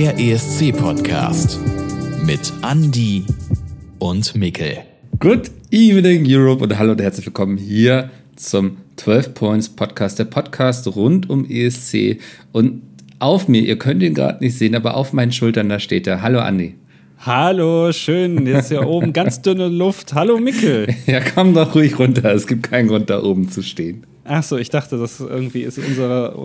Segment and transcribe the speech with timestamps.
[0.00, 1.60] Der ESC-Podcast
[2.24, 3.22] mit Andy
[3.98, 4.78] und Mikkel.
[5.18, 10.86] Good evening, Europe, und hallo und herzlich willkommen hier zum 12 Points Podcast, der Podcast
[10.96, 12.18] rund um ESC.
[12.52, 12.80] Und
[13.18, 16.22] auf mir, ihr könnt ihn gerade nicht sehen, aber auf meinen Schultern, da steht er.
[16.22, 16.76] Hallo, Andy.
[17.18, 18.46] Hallo, schön.
[18.46, 20.14] Jetzt hier oben ganz dünne Luft.
[20.14, 20.94] Hallo, Mikkel.
[21.06, 22.32] Ja, komm doch ruhig runter.
[22.32, 24.06] Es gibt keinen Grund, da oben zu stehen.
[24.32, 26.38] Ach so, ich dachte, das irgendwie ist unser,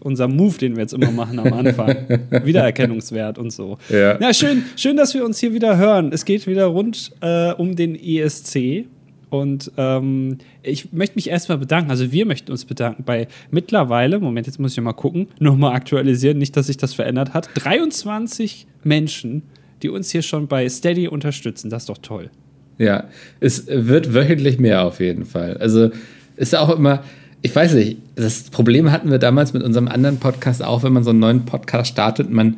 [0.00, 1.96] unser Move, den wir jetzt immer machen am Anfang.
[2.44, 3.78] Wiedererkennungswert und so.
[3.88, 4.20] Ja.
[4.20, 6.10] ja, schön, schön, dass wir uns hier wieder hören.
[6.12, 8.84] Es geht wieder rund äh, um den ESC.
[9.30, 14.46] Und ähm, ich möchte mich erstmal bedanken, also wir möchten uns bedanken bei mittlerweile, Moment,
[14.46, 19.42] jetzt muss ich mal gucken, nochmal aktualisieren, nicht, dass sich das verändert hat, 23 Menschen,
[19.82, 21.70] die uns hier schon bei Steady unterstützen.
[21.70, 22.30] Das ist doch toll.
[22.78, 23.04] Ja,
[23.40, 25.56] es wird wöchentlich mehr auf jeden Fall.
[25.56, 25.90] Also
[26.36, 27.02] ist auch immer,
[27.42, 31.04] ich weiß nicht, das Problem hatten wir damals mit unserem anderen Podcast auch, wenn man
[31.04, 32.56] so einen neuen Podcast startet, man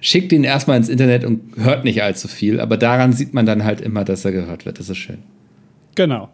[0.00, 3.64] schickt ihn erstmal ins Internet und hört nicht allzu viel, aber daran sieht man dann
[3.64, 4.78] halt immer, dass er gehört wird.
[4.78, 5.18] Das ist schön.
[5.94, 6.28] Genau.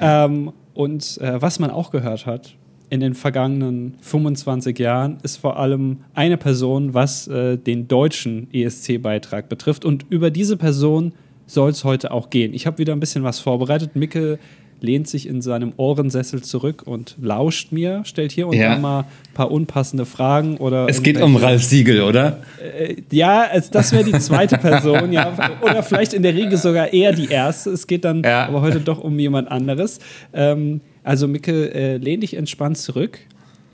[0.00, 2.54] Ähm, und äh, was man auch gehört hat
[2.88, 9.48] in den vergangenen 25 Jahren, ist vor allem eine Person, was äh, den deutschen ESC-Beitrag
[9.48, 9.84] betrifft.
[9.84, 11.12] Und über diese Person
[11.46, 12.54] soll es heute auch gehen.
[12.54, 13.96] Ich habe wieder ein bisschen was vorbereitet.
[13.96, 14.38] Micke
[14.82, 18.74] lehnt sich in seinem Ohrensessel zurück und lauscht mir, stellt hier und Ja.
[18.74, 20.86] da mal ein paar unpassende Fragen oder.
[20.88, 22.42] Es geht um Ralf Siegel, oder?
[22.78, 25.32] Äh, ja, es, das wäre die zweite Person, ja.
[25.62, 27.70] Oder vielleicht in der Regel sogar eher die erste.
[27.70, 28.46] Es geht dann Ja.
[28.46, 30.00] aber heute doch um jemand anderes.
[30.32, 33.18] Ähm, also, Micke, äh, lehn dich entspannt zurück.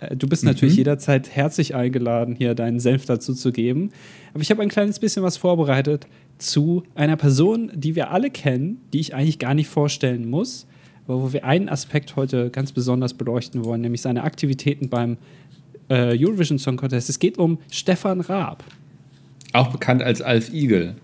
[0.01, 3.91] Äh, Du bist natürlich jederzeit herzlich eingeladen, hier deinen Senf dazu zu geben.
[4.33, 6.07] Aber ich habe ein kleines bisschen was vorbereitet
[6.39, 10.67] zu einer Person, die wir alle kennen, die ich eigentlich gar nicht vorstellen muss,
[11.17, 15.17] wo wir einen Aspekt heute ganz besonders beleuchten wollen, nämlich seine Aktivitäten beim
[15.89, 17.09] äh, Eurovision Song Contest.
[17.09, 18.63] Es geht um Stefan Raab.
[19.53, 20.95] Auch bekannt als Alf Igel.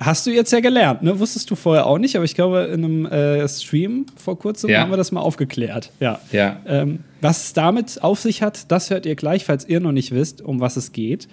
[0.00, 1.20] Hast du jetzt ja gelernt, ne?
[1.20, 4.80] Wusstest du vorher auch nicht, aber ich glaube, in einem äh, Stream vor kurzem Ja.
[4.80, 5.92] haben wir das mal aufgeklärt.
[6.00, 6.20] Ja.
[6.32, 6.56] Ja.
[6.66, 10.10] Ähm, was es damit auf sich hat, das hört ihr gleich, falls ihr noch nicht
[10.10, 11.28] wisst, um was es geht.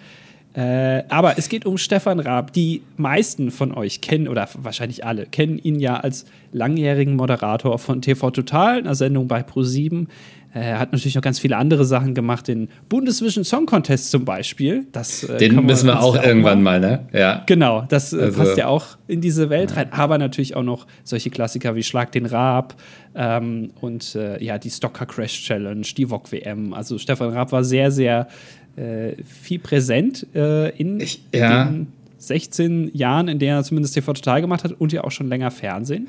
[0.53, 2.51] Äh, aber es geht um Stefan Raab.
[2.53, 8.01] Die meisten von euch kennen, oder wahrscheinlich alle, kennen ihn ja als langjährigen Moderator von
[8.01, 10.07] TV Total, einer Sendung bei Pro7.
[10.53, 14.85] Er hat natürlich noch ganz viele andere Sachen gemacht, den Bundesvision Song Contest zum Beispiel.
[14.91, 17.07] Das, äh, Den müssen wir auch irgendwann mal, ne?
[17.13, 17.44] Ja.
[17.45, 19.94] Genau, das äh, Also- passt ja auch in diese Welt rein.
[19.94, 22.75] Aber natürlich auch noch solche Klassiker wie Schlag den Raab
[23.16, 26.73] ähm, und äh, ja, die Stocker Crash Challenge, die VOG WM.
[26.73, 28.28] Also Stefan Raab war sehr, sehr
[28.76, 31.66] äh, viel präsent äh, in Ich- ja.
[31.66, 31.88] den
[32.18, 35.50] 16 Jahren, in denen er zumindest TV Total gemacht hat und ja auch schon länger
[35.52, 36.08] Fernsehen.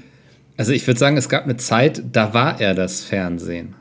[0.58, 3.74] Also ich würde sagen, es gab eine Zeit, da war er das Fernsehen.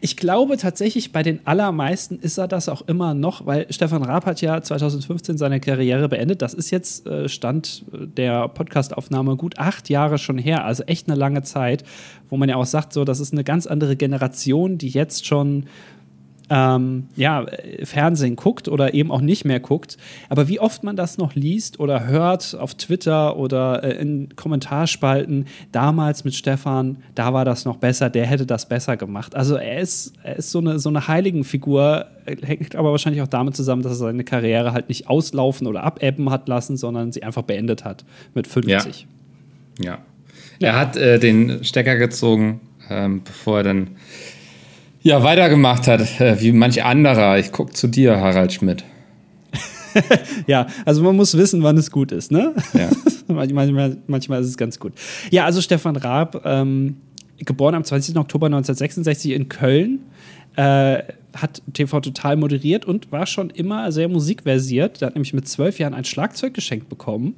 [0.00, 4.26] Ich glaube tatsächlich, bei den allermeisten ist er das auch immer noch, weil Stefan Raab
[4.26, 6.40] hat ja 2015 seine Karriere beendet.
[6.42, 11.08] Das ist jetzt äh, Stand äh, der Podcastaufnahme gut acht Jahre schon her, also echt
[11.08, 11.84] eine lange Zeit,
[12.28, 15.66] wo man ja auch sagt, so, das ist eine ganz andere Generation, die jetzt schon
[16.52, 17.46] ähm, ja,
[17.82, 19.96] Fernsehen guckt oder eben auch nicht mehr guckt.
[20.28, 25.46] Aber wie oft man das noch liest oder hört auf Twitter oder äh, in Kommentarspalten,
[25.72, 29.34] damals mit Stefan, da war das noch besser, der hätte das besser gemacht.
[29.34, 33.28] Also er ist, er ist so eine, so eine Heiligenfigur, äh, hängt aber wahrscheinlich auch
[33.28, 37.22] damit zusammen, dass er seine Karriere halt nicht auslaufen oder abebben hat lassen, sondern sie
[37.22, 39.06] einfach beendet hat mit 50.
[39.80, 40.00] Ja.
[40.60, 43.90] Er hat äh, den Stecker gezogen, ähm, bevor er dann
[45.02, 47.38] ja weitergemacht hat, äh, wie manch anderer.
[47.38, 48.84] Ich gucke zu dir, Harald Schmidt.
[50.46, 52.54] Ja, also man muss wissen, wann es gut ist, ne?
[52.72, 52.88] Ja.
[53.28, 54.92] manchmal, manchmal ist es ganz gut.
[55.30, 56.96] Ja, also Stefan Raab, ähm,
[57.38, 58.16] geboren am 20.
[58.16, 60.00] Oktober 1966 in Köln,
[60.56, 61.02] äh,
[61.36, 65.02] hat TV Total moderiert und war schon immer sehr musikversiert.
[65.02, 67.34] Er hat nämlich mit zwölf Jahren ein Schlagzeug geschenkt bekommen.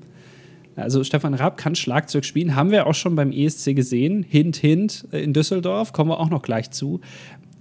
[0.76, 4.24] Also Stefan Raab kann Schlagzeug spielen, haben wir auch schon beim ESC gesehen.
[4.28, 7.00] Hint, hint äh, in Düsseldorf, kommen wir auch noch gleich zu.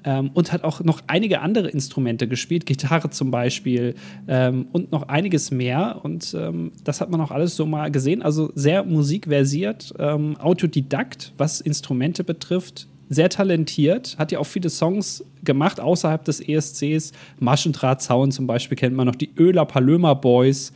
[0.06, 3.96] Ähm, und hat auch noch einige andere Instrumente gespielt, Gitarre zum Beispiel
[4.28, 6.02] ähm, und noch einiges mehr.
[6.04, 8.22] Und ähm, das hat man auch alles so mal gesehen.
[8.22, 12.88] Also sehr musikversiert, ähm, Autodidakt, was Instrumente betrifft.
[13.10, 17.12] Sehr talentiert, hat ja auch viele Songs gemacht außerhalb des ESCs.
[17.40, 20.74] Maschendrahtzaun zum Beispiel kennt man noch, die Öler Palömer Boys.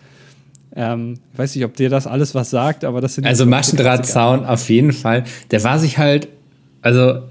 [0.75, 3.49] Ähm, ich weiß nicht, ob dir das alles was sagt, aber das sind Also so
[3.49, 5.23] Maschendrahtzaun auf jeden Fall.
[5.51, 6.27] Der war sich halt,
[6.81, 7.21] also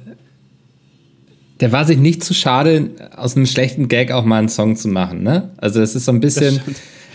[1.60, 4.88] der war sich nicht zu schade, aus einem schlechten Gag auch mal einen Song zu
[4.88, 5.50] machen, ne?
[5.56, 6.60] Also das ist so ein bisschen,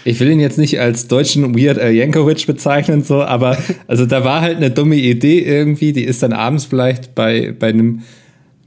[0.03, 3.57] ich will ihn jetzt nicht als deutschen Weird Al Yankovic bezeichnen, so, aber
[3.87, 7.69] also da war halt eine dumme Idee irgendwie, die ist dann abends vielleicht bei, bei
[7.69, 8.01] einem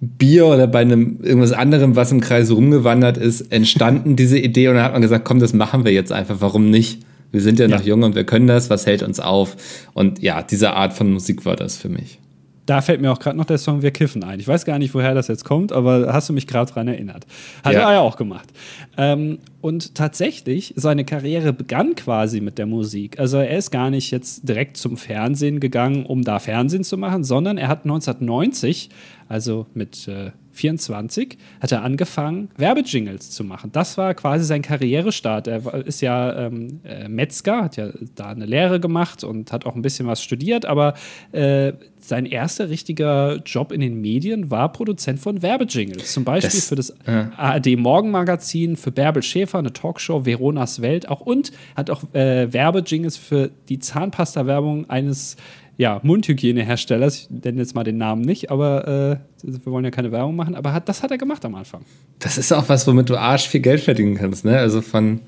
[0.01, 4.69] Bier oder bei einem irgendwas anderem, was im Kreis rumgewandert ist, entstanden, diese Idee.
[4.69, 6.37] Und dann hat man gesagt, komm, das machen wir jetzt einfach.
[6.41, 7.01] Warum nicht?
[7.33, 7.77] Wir sind ja, ja.
[7.77, 8.71] noch jung und wir können das.
[8.71, 9.57] Was hält uns auf?
[9.95, 12.19] Und ja, diese Art von Musik war das für mich.
[12.67, 14.41] Da fällt mir auch gerade noch der Song Wir kiffen ein.
[14.41, 17.27] Ich weiß gar nicht, woher das jetzt kommt, aber hast du mich gerade dran erinnert.
[17.63, 17.89] Hat ja.
[17.89, 18.49] er ja auch gemacht.
[18.97, 23.19] Ähm, und tatsächlich, seine Karriere begann quasi mit der Musik.
[23.19, 27.25] Also er ist gar nicht jetzt direkt zum Fernsehen gegangen, um da Fernsehen zu machen,
[27.25, 28.89] sondern er hat 1990,
[29.29, 33.71] also mit äh, 24 hat er angefangen, Werbejingles zu machen.
[33.73, 35.47] Das war quasi sein Karrierestart.
[35.49, 39.75] Er ist ja ähm, äh, Metzger, hat ja da eine Lehre gemacht und hat auch
[39.75, 40.95] ein bisschen was studiert, aber
[41.33, 46.13] äh, sein erster richtiger Job in den Medien war Produzent von Werbejingles.
[46.13, 47.33] Zum Beispiel das, für das ja.
[47.37, 53.17] ARD Morgenmagazin, für Bärbel Schäfer, eine Talkshow, Veronas Welt auch und hat auch äh, Werbejingles
[53.17, 55.37] für die Zahnpasta-Werbung eines
[55.77, 60.13] ja, Mundhygieneherstellers, ich nenne jetzt mal den Namen nicht, aber äh, wir wollen ja keine
[60.13, 61.83] Werbung machen, aber hat, das hat er gemacht am Anfang.
[62.19, 64.59] Das ist auch was, womit du arsch viel Geld verdienen kannst, ne?
[64.59, 65.21] Also von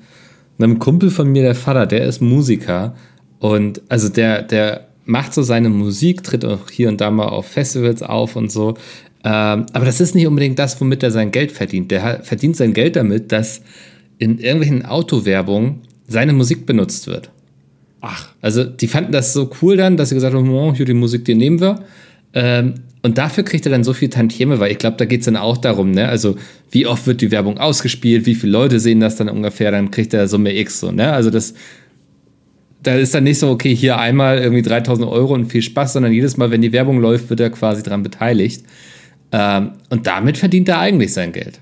[0.57, 2.95] einem Kumpel von mir, der Vater, der ist Musiker
[3.39, 7.47] und also der, der macht so seine Musik, tritt auch hier und da mal auf
[7.47, 8.75] Festivals auf und so.
[9.23, 11.91] Ähm, aber das ist nicht unbedingt das, womit er sein Geld verdient.
[11.91, 13.61] Der verdient sein Geld damit, dass
[14.17, 17.29] in irgendwelchen Autowerbungen seine Musik benutzt wird.
[18.01, 18.29] Ach.
[18.41, 21.25] Also die fanden das so cool dann, dass sie gesagt haben, oh, hier die Musik,
[21.25, 21.83] die nehmen wir.
[22.33, 25.25] Ähm, und dafür kriegt er dann so viel Tantieme, weil ich glaube, da geht es
[25.25, 26.09] dann auch darum, ne?
[26.09, 26.35] Also,
[26.71, 30.13] wie oft wird die Werbung ausgespielt, wie viele Leute sehen das dann ungefähr, dann kriegt
[30.13, 31.13] er Summe X so, ne?
[31.13, 31.53] Also, das,
[32.83, 36.11] da ist dann nicht so, okay, hier einmal irgendwie 3000 Euro und viel Spaß, sondern
[36.11, 38.63] jedes Mal, wenn die Werbung läuft, wird er quasi dran beteiligt.
[39.31, 41.59] Ähm, und damit verdient er eigentlich sein Geld.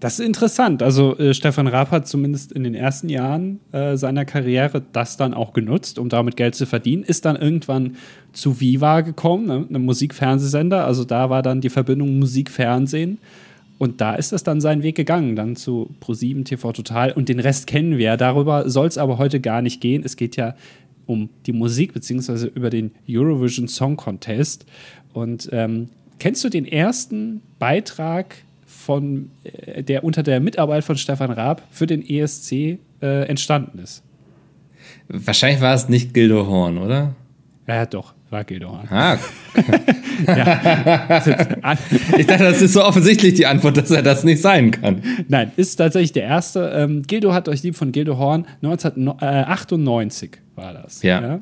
[0.00, 0.82] Das ist interessant.
[0.82, 5.34] Also äh, Stefan Raab hat zumindest in den ersten Jahren äh, seiner Karriere das dann
[5.34, 7.02] auch genutzt, um damit Geld zu verdienen.
[7.02, 7.96] Ist dann irgendwann
[8.32, 10.84] zu Viva gekommen, ne, einem Musikfernsehsender.
[10.84, 13.18] Also da war dann die Verbindung Musik-Fernsehen.
[13.78, 17.12] Und da ist es dann seinen Weg gegangen, dann zu Pro7 TV Total.
[17.12, 18.16] Und den Rest kennen wir.
[18.16, 20.02] Darüber soll es aber heute gar nicht gehen.
[20.04, 20.54] Es geht ja
[21.06, 24.66] um die Musik, beziehungsweise über den Eurovision Song Contest.
[25.12, 28.36] Und ähm, kennst du den ersten Beitrag
[28.88, 34.02] von, äh, der unter der Mitarbeit von Stefan Raab für den ESC äh, entstanden ist.
[35.08, 37.14] Wahrscheinlich war es nicht Gildo Horn, oder?
[37.66, 38.88] Ja, doch, war Gildo Horn.
[38.88, 39.18] Ah.
[40.26, 40.88] ja.
[42.16, 45.02] ich dachte, das ist so offensichtlich die Antwort, dass er das nicht sein kann.
[45.28, 46.72] Nein, ist tatsächlich der erste.
[46.74, 51.02] Ähm, Gildo hat euch lieb von Gildo Horn 1998 war das.
[51.02, 51.20] ja?
[51.20, 51.40] ja?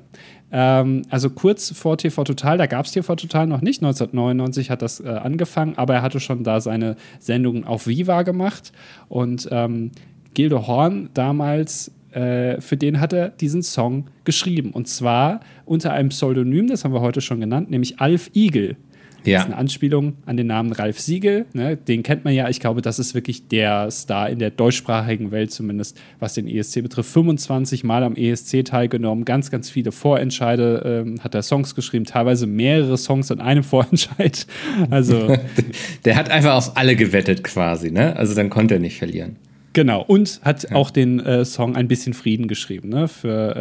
[0.52, 3.82] Ähm, also kurz vor TV Total, da gab es TV Total noch nicht.
[3.82, 8.72] 1999 hat das äh, angefangen, aber er hatte schon da seine Sendungen auf Viva gemacht.
[9.08, 9.90] Und ähm,
[10.34, 14.70] Gildo Horn damals, äh, für den hat er diesen Song geschrieben.
[14.70, 18.76] Und zwar unter einem Pseudonym, das haben wir heute schon genannt, nämlich Alf Igel.
[19.26, 19.38] Ja.
[19.38, 21.46] Das ist eine Anspielung an den Namen Ralf Siegel.
[21.52, 21.76] Ne?
[21.76, 22.48] Den kennt man ja.
[22.48, 26.82] Ich glaube, das ist wirklich der Star in der deutschsprachigen Welt, zumindest was den ESC
[26.82, 27.10] betrifft.
[27.10, 32.46] 25 Mal am ESC teilgenommen, ganz, ganz viele Vorentscheide, ähm, hat er Songs geschrieben, teilweise
[32.46, 34.46] mehrere Songs an einem Vorentscheid.
[34.90, 35.36] Also.
[36.04, 38.16] der hat einfach auf alle gewettet quasi, ne?
[38.16, 39.36] Also dann konnte er nicht verlieren.
[39.72, 40.02] Genau.
[40.02, 40.74] Und hat ja.
[40.74, 43.08] auch den äh, Song Ein bisschen Frieden geschrieben, ne?
[43.08, 43.56] Für.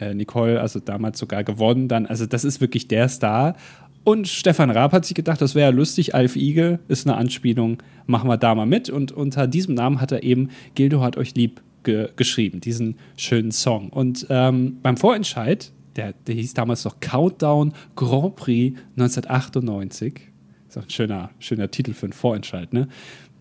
[0.00, 2.06] Äh, äh Nicole, also damals sogar gewonnen dann.
[2.06, 3.54] Also das ist wirklich der Star.
[4.02, 7.82] Und Stefan Raab hat sich gedacht, das wäre ja lustig, Alf Igel ist eine Anspielung,
[8.06, 8.88] machen wir da mal mit.
[8.88, 13.52] Und unter diesem Namen hat er eben Gildo hat euch lieb ge geschrieben, diesen schönen
[13.52, 13.90] Song.
[13.90, 20.20] Und ähm, beim Vorentscheid, der, der hieß damals noch Countdown Grand Prix 1998,
[20.68, 22.88] ist auch ein schöner, schöner Titel für einen Vorentscheid, ne?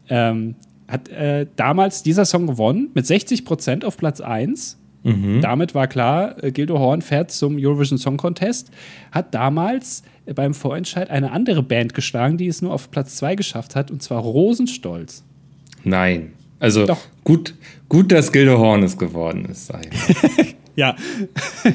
[0.10, 0.56] Ähm,
[0.88, 5.42] hat äh, damals dieser Song gewonnen mit 60 Prozent auf Platz 1 Mhm.
[5.42, 8.72] Damit war klar, äh, Gildo Horn fährt zum Eurovision Song Contest,
[9.12, 13.75] hat damals beim Vorentscheid eine andere Band geschlagen, die es nur auf Platz 2 geschafft
[13.75, 15.24] hat, und zwar Rosenstolz.
[15.83, 16.33] Nein.
[16.59, 17.00] Also Doch.
[17.24, 17.55] Gut,
[17.88, 19.71] gut, dass Gildo Horn es geworden ist.
[20.75, 20.95] ja,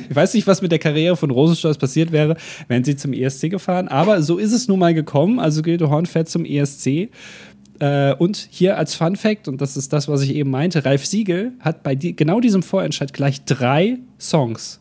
[0.08, 2.36] ich weiß nicht, was mit der Karriere von Rosenstolz passiert wäre,
[2.68, 5.38] wenn sie zum ESC gefahren, aber so ist es nun mal gekommen.
[5.38, 7.08] Also Gildo Horn fährt zum ESC.
[7.80, 11.04] Äh, und hier als Fun Fact, und das ist das, was ich eben meinte, Ralf
[11.06, 14.80] Siegel hat bei die, genau diesem Vorentscheid gleich drei Songs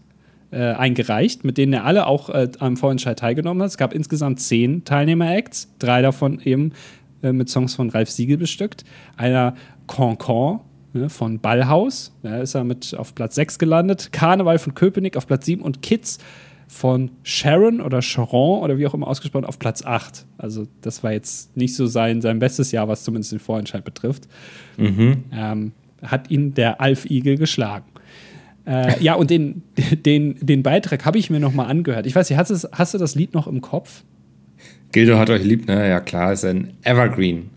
[0.54, 3.70] äh, eingereicht, mit denen er alle auch äh, am Vorentscheid teilgenommen hat.
[3.70, 6.74] Es gab insgesamt zehn Teilnehmer-Acts, drei davon eben
[7.24, 8.84] äh, mit Songs von Ralf Siegel bestückt.
[9.18, 9.56] Einer
[9.88, 10.60] Concon
[10.94, 14.12] ne, von Ballhaus, da ist er mit auf Platz 6 gelandet.
[14.12, 16.20] Karneval von Köpenick auf Platz 7 und Kids
[16.68, 20.26] von Sharon oder Sharon oder wie auch immer ausgesprochen auf Platz 8.
[20.38, 24.28] Also das war jetzt nicht so sein, sein bestes Jahr, was zumindest den Vorentscheid betrifft.
[24.78, 25.24] Mhm.
[25.32, 27.86] Ähm, hat ihn der Alf Igel geschlagen.
[28.66, 29.62] Äh, ja, und den,
[30.06, 32.06] den, den Beitrag habe ich mir noch mal angehört.
[32.06, 34.04] Ich weiß nicht, hast du, hast du das Lied noch im Kopf?
[34.92, 35.90] Gildo hat euch lieb, ne?
[35.90, 37.50] Ja, klar, ist ein Evergreen.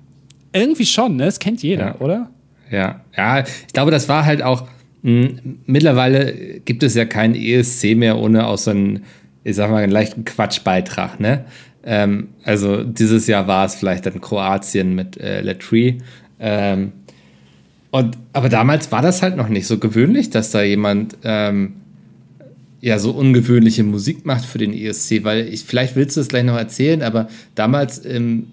[0.52, 1.26] Irgendwie schon, ne?
[1.26, 1.94] Das kennt jeder, Ja.
[2.00, 2.30] oder?
[2.70, 4.66] Ja, ja, ich glaube, das war halt auch.
[5.02, 5.28] Mh,
[5.66, 6.32] mittlerweile
[6.64, 9.04] gibt es ja keinen ESC mehr ohne auch so einen,
[9.44, 11.44] ich sag mal, einen leichten Quatschbeitrag, ne?
[11.84, 15.98] Ähm, also dieses Jahr war es vielleicht dann Kroatien mit äh, Latree.
[16.40, 16.90] Ähm,
[17.96, 21.76] und, aber damals war das halt noch nicht so gewöhnlich, dass da jemand ähm,
[22.82, 26.44] ja so ungewöhnliche Musik macht für den ESC, weil ich, vielleicht willst du es gleich
[26.44, 28.48] noch erzählen, aber damals ähm,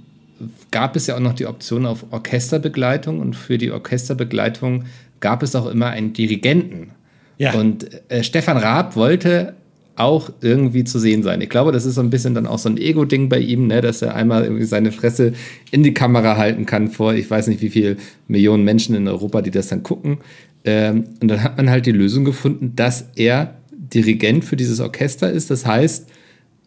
[0.71, 4.85] gab es ja auch noch die Option auf Orchesterbegleitung und für die Orchesterbegleitung
[5.19, 6.91] gab es auch immer einen Dirigenten.
[7.37, 7.51] Ja.
[7.51, 9.55] Und äh, Stefan Raab wollte
[9.95, 11.41] auch irgendwie zu sehen sein.
[11.41, 13.81] Ich glaube, das ist so ein bisschen dann auch so ein Ego-Ding bei ihm, ne,
[13.81, 15.33] dass er einmal irgendwie seine Fresse
[15.71, 17.97] in die Kamera halten kann vor, ich weiß nicht wie viel
[18.27, 20.17] Millionen Menschen in Europa, die das dann gucken.
[20.65, 25.29] Ähm, und dann hat man halt die Lösung gefunden, dass er Dirigent für dieses Orchester
[25.31, 25.51] ist.
[25.51, 26.09] Das heißt,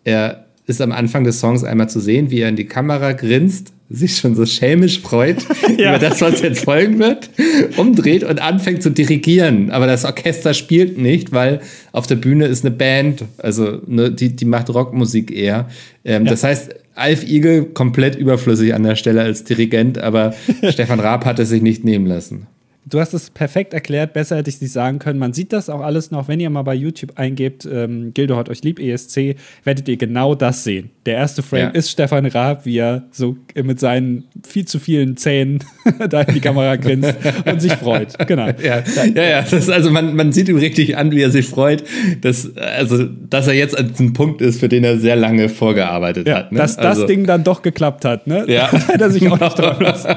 [0.05, 3.73] er ist am Anfang des Songs einmal zu sehen, wie er in die Kamera grinst,
[3.89, 5.37] sich schon so schelmisch freut
[5.79, 5.91] Ja.
[5.91, 7.31] über das, was jetzt folgen wird,
[7.77, 9.71] umdreht und anfängt zu dirigieren.
[9.71, 11.61] Aber das Orchester spielt nicht, weil
[11.93, 15.69] auf der Bühne ist eine Band, also ne, die, die macht Rockmusik eher.
[16.05, 20.35] Ähm, Das heißt, Alf Igel komplett überflüssig an der Stelle als Dirigent, aber
[20.71, 22.47] Stefan Raab hat es sich nicht nehmen lassen.
[22.89, 25.19] Du hast es perfekt erklärt, besser hätte ich es nicht sagen können.
[25.19, 28.49] Man sieht das auch alles noch, wenn ihr mal bei YouTube eingebt, ähm, Gildo hat
[28.49, 30.91] euch lieb, ESC, werdet ihr genau das sehen.
[31.05, 31.69] Der erste Frame Ja.
[31.71, 35.65] ist Stefan Raab, wie er so mit seinen viel zu vielen Zähnen
[36.11, 37.13] da in die Kamera grinst
[37.45, 38.17] und sich freut.
[38.25, 38.47] Genau.
[38.63, 39.43] Ja, ja, ja.
[39.43, 41.83] Das also man, man sieht ihm richtig an, wie er sich freut,
[42.21, 46.29] dass, also, dass er jetzt an diesem Punkt ist, für den er sehr lange vorgearbeitet
[46.29, 46.53] Ja, hat.
[46.53, 46.59] Ne?
[46.59, 48.45] dass das also, Ding dann doch geklappt hat, ne?
[48.47, 48.71] Ja.
[48.89, 50.09] hat er sich auch nicht träumen lassen.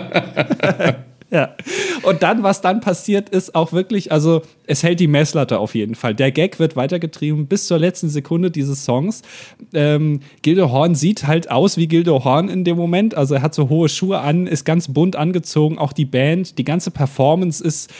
[1.31, 1.55] Ja.
[2.01, 5.95] Und dann, was dann passiert, ist auch wirklich, also es hält die Messlatte auf jeden
[5.95, 6.15] Fall.
[6.15, 9.21] Der Gag wird weitergetrieben bis zur letzten Sekunde dieses Songs.
[9.73, 13.15] Ähm, Gildo Horn sieht halt aus wie Gildo Horn in dem Moment.
[13.15, 15.77] Also er hat so hohe Schuhe an, ist ganz bunt angezogen.
[15.77, 17.91] Auch die Band, die ganze Performance ist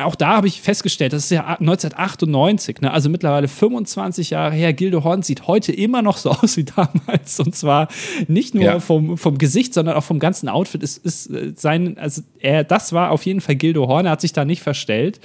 [0.00, 2.90] auch da habe ich festgestellt, das ist ja 1998, ne?
[2.92, 4.72] also mittlerweile 25 Jahre her.
[4.72, 7.38] Gildo Horn sieht heute immer noch so aus wie damals.
[7.40, 7.88] Und zwar
[8.28, 8.80] nicht nur Ja.
[8.80, 10.82] vom, vom Gesicht, sondern auch vom ganzen Outfit.
[10.82, 14.20] Es ist äh, sein, also er, das war auf jeden Fall Gildo Horn, er hat
[14.20, 15.20] sich da nicht verstellt.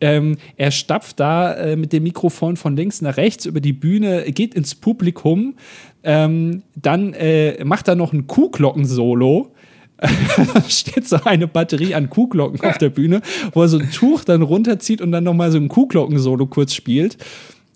[0.00, 4.30] Ähm, er stapft da äh, mit dem Mikrofon von links nach rechts über die Bühne,
[4.30, 5.56] geht ins Publikum,
[6.04, 9.52] ähm, dann äh, macht er noch ein Kuhglocken-Solo.
[9.98, 13.20] Da steht so eine Batterie an Kuhglocken auf der Bühne,
[13.52, 17.18] wo er so ein Tuch dann runterzieht und dann nochmal so ein Kuhglocken-Solo kurz spielt.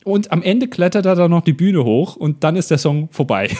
[0.05, 3.09] Und am Ende klettert er dann noch die Bühne hoch und dann ist der Song
[3.11, 3.51] vorbei.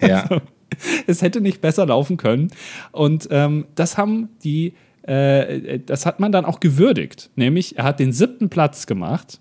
[0.00, 0.28] ja.
[1.06, 2.50] es hätte nicht besser laufen können.
[2.92, 7.30] Und ähm, das haben die, äh, das hat man dann auch gewürdigt.
[7.36, 9.40] Nämlich, er hat den siebten Platz gemacht.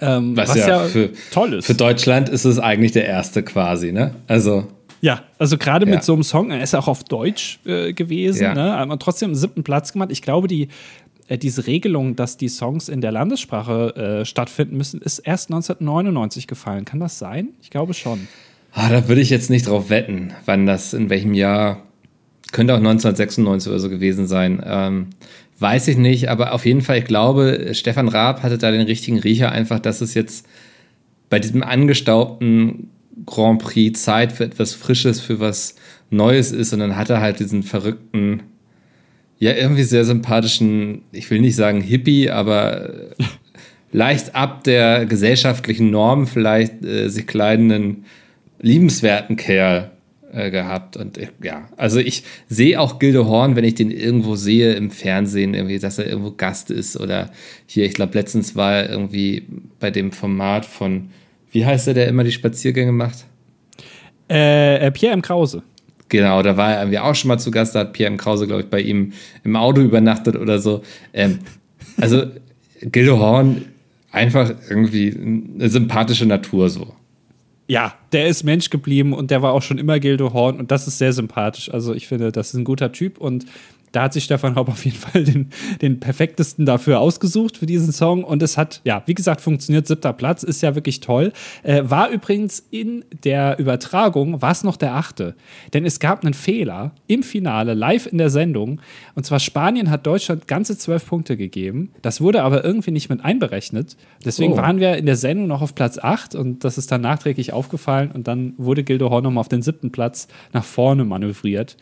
[0.00, 1.66] Ähm, Was, ja, für, toll ist.
[1.66, 4.16] Für Deutschland ist es eigentlich der erste quasi, ne?
[4.26, 4.66] Also,
[5.04, 5.96] Ja, also gerade Ja.
[5.96, 8.54] mit so einem Song, er ist ja auch auf Deutsch äh, gewesen, Ja.
[8.54, 8.74] ne?
[8.74, 10.08] aber trotzdem einen siebten Platz gemacht.
[10.10, 10.68] Ich glaube, die,
[11.28, 16.46] äh, diese Regelung, dass die Songs in der Landessprache äh, stattfinden müssen, ist erst 1999
[16.46, 16.86] gefallen.
[16.86, 17.48] Kann das sein?
[17.60, 18.28] Ich glaube schon.
[18.72, 21.82] ah, da würde ich jetzt nicht drauf wetten, wann das, in welchem Jahr.
[22.52, 24.62] Könnte auch 1996 oder so gewesen sein.
[24.64, 25.08] Ähm,
[25.58, 29.18] weiß ich nicht, aber auf jeden Fall, ich glaube, Stefan Raab hatte da den richtigen
[29.18, 30.46] Riecher, einfach, dass es jetzt
[31.28, 32.88] bei diesem angestaubten
[33.26, 35.76] Grand Prix Zeit für etwas Frisches, für was
[36.10, 36.72] Neues ist.
[36.72, 38.42] Und dann hat er halt diesen verrückten,
[39.38, 43.24] ja, irgendwie sehr sympathischen, ich will nicht sagen Hippie, aber äh,
[43.92, 48.04] leicht ab der gesellschaftlichen Norm vielleicht äh, sich kleidenden,
[48.60, 49.90] liebenswerten Kerl
[50.32, 50.96] äh, gehabt.
[50.96, 54.90] Und ich, ja, also ich sehe auch Gilde Horn, wenn ich den irgendwo sehe im
[54.90, 57.30] Fernsehen, irgendwie, dass er irgendwo Gast ist oder
[57.66, 59.44] hier, ich glaube, letztens war er irgendwie
[59.78, 61.10] bei dem Format von,
[61.54, 63.26] wie heißt er, der immer die Spaziergänge macht?
[64.28, 65.22] Äh, äh, Pierre M.
[65.22, 65.62] Krause.
[66.08, 68.18] Genau, da war er irgendwie auch schon mal zu Gast, da hat Pierre M.
[68.18, 69.12] Krause, glaube ich, bei ihm
[69.44, 70.82] im Auto übernachtet oder so.
[71.12, 71.38] Ähm,
[71.96, 72.24] also
[72.80, 73.66] Gildo Horn,
[74.10, 76.92] einfach irgendwie eine sympathische Natur so.
[77.68, 80.88] Ja, der ist Mensch geblieben und der war auch schon immer Gildo Horn und das
[80.88, 81.72] ist sehr sympathisch.
[81.72, 83.46] Also ich finde, das ist ein guter Typ und
[83.94, 87.92] da hat sich Stefan Raab auf jeden Fall den, den perfektesten dafür ausgesucht für diesen
[87.92, 89.86] Song und es hat, ja, wie gesagt, funktioniert.
[89.86, 91.32] Siebter Platz ist ja wirklich toll.
[91.62, 95.34] Äh, war übrigens in der Übertragung, war es noch der achte,
[95.72, 98.80] denn es gab einen Fehler im Finale, live in der Sendung
[99.14, 101.90] und zwar Spanien hat Deutschland ganze zwölf Punkte gegeben.
[102.02, 103.96] Das wurde aber irgendwie nicht mit einberechnet.
[104.24, 104.56] Deswegen Oh.
[104.56, 108.10] waren wir in der Sendung noch auf Platz 8 und das ist dann nachträglich aufgefallen
[108.12, 111.76] und dann wurde Gildo Horn nochmal auf den siebten Platz nach vorne manövriert.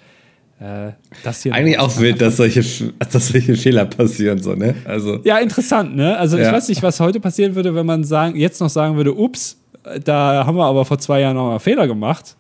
[0.62, 0.92] Äh,
[1.24, 2.62] das hier Eigentlich auch wild, dass solche,
[3.10, 4.76] dass solche Fehler passieren, so, ne?
[4.84, 6.16] Also, Ja, interessant, ne?
[6.16, 6.52] Also ich Ja.
[6.52, 9.58] weiß nicht, was heute passieren würde, wenn man sagen, jetzt noch sagen würde, ups,
[10.04, 12.36] da haben wir aber vor zwei Jahren nochmal Fehler gemacht.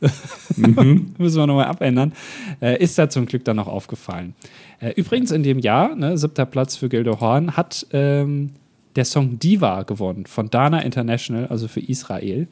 [0.56, 1.14] Mhm.
[1.18, 2.12] Müssen wir nochmal abändern.
[2.60, 4.34] Äh, ist da zum Glück dann noch aufgefallen.
[4.78, 8.50] Äh, übrigens in dem Jahr, ne, siebter Platz für Gildo Horn, hat ähm,
[8.94, 12.46] der Song Diva gewonnen von Dana International, also für Israel.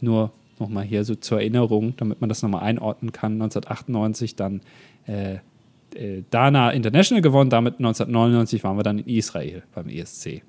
[0.00, 3.32] Nur nochmal hier so zur Erinnerung, damit man das nochmal einordnen kann.
[3.34, 4.60] 1998 dann
[5.06, 5.36] äh,
[5.94, 10.42] äh, Dana International gewonnen, damit 1999 waren wir dann in Israel beim ESC.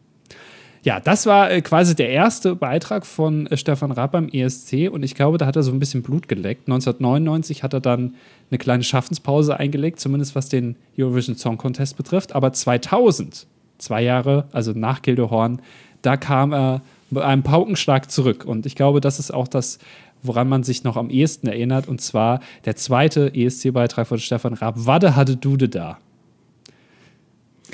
[0.81, 5.03] Ja, das war äh, quasi der erste Beitrag von äh, Stefan Raab beim ESC und
[5.03, 6.69] ich glaube, da hat er so ein bisschen Blut geleckt.
[6.69, 8.15] 1999 hat er dann
[8.49, 12.33] eine kleine Schaffenspause eingelegt, zumindest was den Eurovision Song Contest betrifft.
[12.33, 13.45] Aber 2000,
[13.77, 15.61] zwei Jahre, also nach Gildehorn,
[16.01, 18.45] da kam er mit einem Paukenschlag zurück.
[18.45, 19.79] Und ich glaube, das ist auch das,
[20.21, 21.87] woran man sich noch am ehesten erinnert.
[21.87, 24.75] Und zwar der zweite ESC-Beitrag von Stefan Raab.
[24.77, 25.97] Wade hatte Dude da.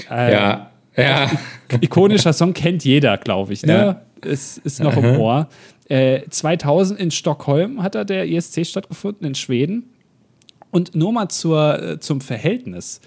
[0.10, 1.32] Äh, ja, ja.
[1.82, 3.64] Ikonischer Song kennt jeder, glaube ich.
[3.64, 4.02] Ne?
[4.24, 4.30] Ja.
[4.30, 5.08] Ist, ist noch Aha.
[5.08, 5.48] im Ohr.
[5.88, 9.92] Äh, 2000 in Stockholm hat er der ESC stattgefunden, in Schweden.
[10.72, 13.02] Und nur mal zur, äh, zum Verhältnis.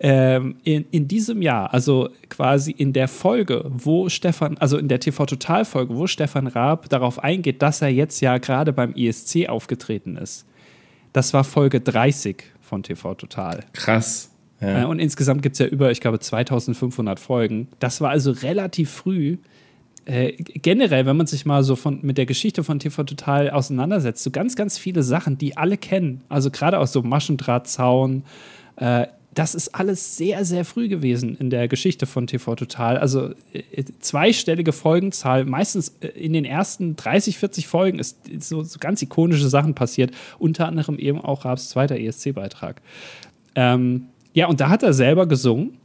[0.00, 5.00] Ähm, in, in diesem Jahr, also quasi in der Folge, wo Stefan, also in der
[5.00, 10.46] TV-Total-Folge, wo Stefan Raab darauf eingeht, dass er jetzt ja gerade beim ESC aufgetreten ist,
[11.12, 13.64] das war Folge 30 von TV Total.
[13.72, 14.30] Krass.
[14.60, 14.82] Ja.
[14.82, 17.68] Äh, und insgesamt gibt es ja über, ich glaube, 2500 Folgen.
[17.80, 19.38] Das war also relativ früh.
[20.04, 24.22] Äh, generell, wenn man sich mal so von, mit der Geschichte von TV Total auseinandersetzt,
[24.22, 26.22] so ganz, ganz viele Sachen, die alle kennen.
[26.28, 28.22] Also gerade aus so Maschendrahtzaun,
[28.76, 29.06] äh,
[29.38, 32.98] das ist alles sehr, sehr früh gewesen in der Geschichte von TV Total.
[32.98, 38.80] Also äh, zweistellige Folgenzahl, meistens äh, in den ersten 30, 40 Folgen ist so, so
[38.80, 42.82] ganz ikonische Sachen passiert, unter anderem eben auch Raabs zweiter ESC-Beitrag.
[43.54, 45.78] Ähm, ja, und da hat er selber gesungen.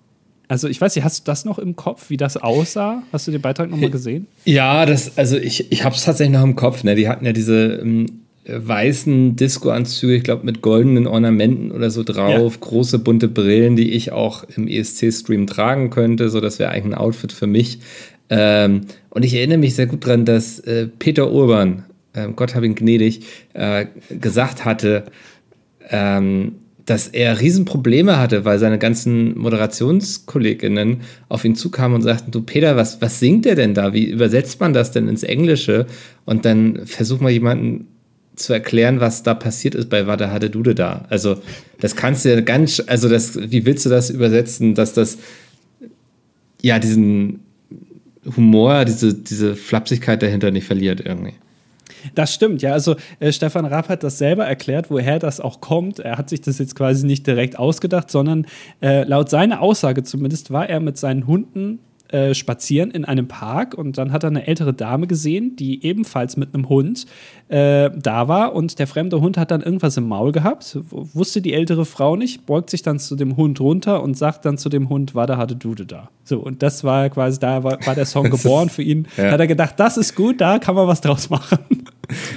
[0.48, 3.04] Also ich weiß nicht, hast du das noch im Kopf, wie das aussah?
[3.12, 4.26] Hast du den Beitrag nochmal gesehen?
[4.46, 6.84] Ja, das, also ich, ich habe es tatsächlich noch im Kopf.
[6.84, 6.96] Ne?
[6.96, 12.54] Die hatten ja diese ähm, weißen Disco-Anzüge, ich glaube mit goldenen Ornamenten oder so drauf,
[12.54, 12.60] ja.
[12.60, 16.30] große bunte Brillen, die ich auch im ESC-Stream tragen könnte.
[16.30, 17.80] So, das wäre eigentlich ein Outfit für mich.
[18.30, 22.64] Ähm, und ich erinnere mich sehr gut daran, dass äh, Peter Urban, äh, Gott hab
[22.64, 25.06] ihn gnädig, äh, gesagt hatte,
[25.90, 32.42] ähm, dass er Riesenprobleme hatte, weil seine ganzen Moderationskolleginnen auf ihn zukamen und sagten, du
[32.42, 33.94] Peter, was, was singt der denn da?
[33.94, 35.86] Wie übersetzt man das denn ins Englische?
[36.26, 37.88] Und dann versuch mal jemanden
[38.36, 41.06] zu erklären, was da passiert ist bei Wada Hade Dude da.
[41.10, 41.38] Also,
[41.80, 45.18] das kannst du ja ganz, also das, wie willst du das übersetzen, dass das
[46.62, 47.42] ja diesen
[48.36, 51.34] Humor, diese, diese Flapsigkeit dahinter nicht verliert irgendwie.
[52.16, 52.74] Das stimmt, ja.
[52.74, 56.00] Also äh, Stefan Raab hat das selber erklärt, woher das auch kommt.
[56.00, 58.46] Er hat sich das jetzt quasi nicht direkt ausgedacht, sondern
[58.82, 61.80] äh, laut seiner Aussage zumindest war er mit seinen Hunden
[62.14, 66.38] äh, spazieren in einem Park und dann hat er eine ältere Dame gesehen, die ebenfalls
[66.38, 67.08] mit einem Hund
[67.50, 71.54] äh, da war und der fremde Hund hat dann irgendwas im Maul gehabt, wusste die
[71.54, 74.90] ältere Frau nicht, beugt sich dann zu dem Hund runter und sagt dann zu dem
[74.90, 76.10] Hund, war da hatte Dude da.
[76.24, 79.08] So, und das war quasi, da war, war der Song geboren für ihn.
[79.18, 79.32] Ja.
[79.32, 81.58] Hat er gedacht, das ist gut, da kann man was draus machen.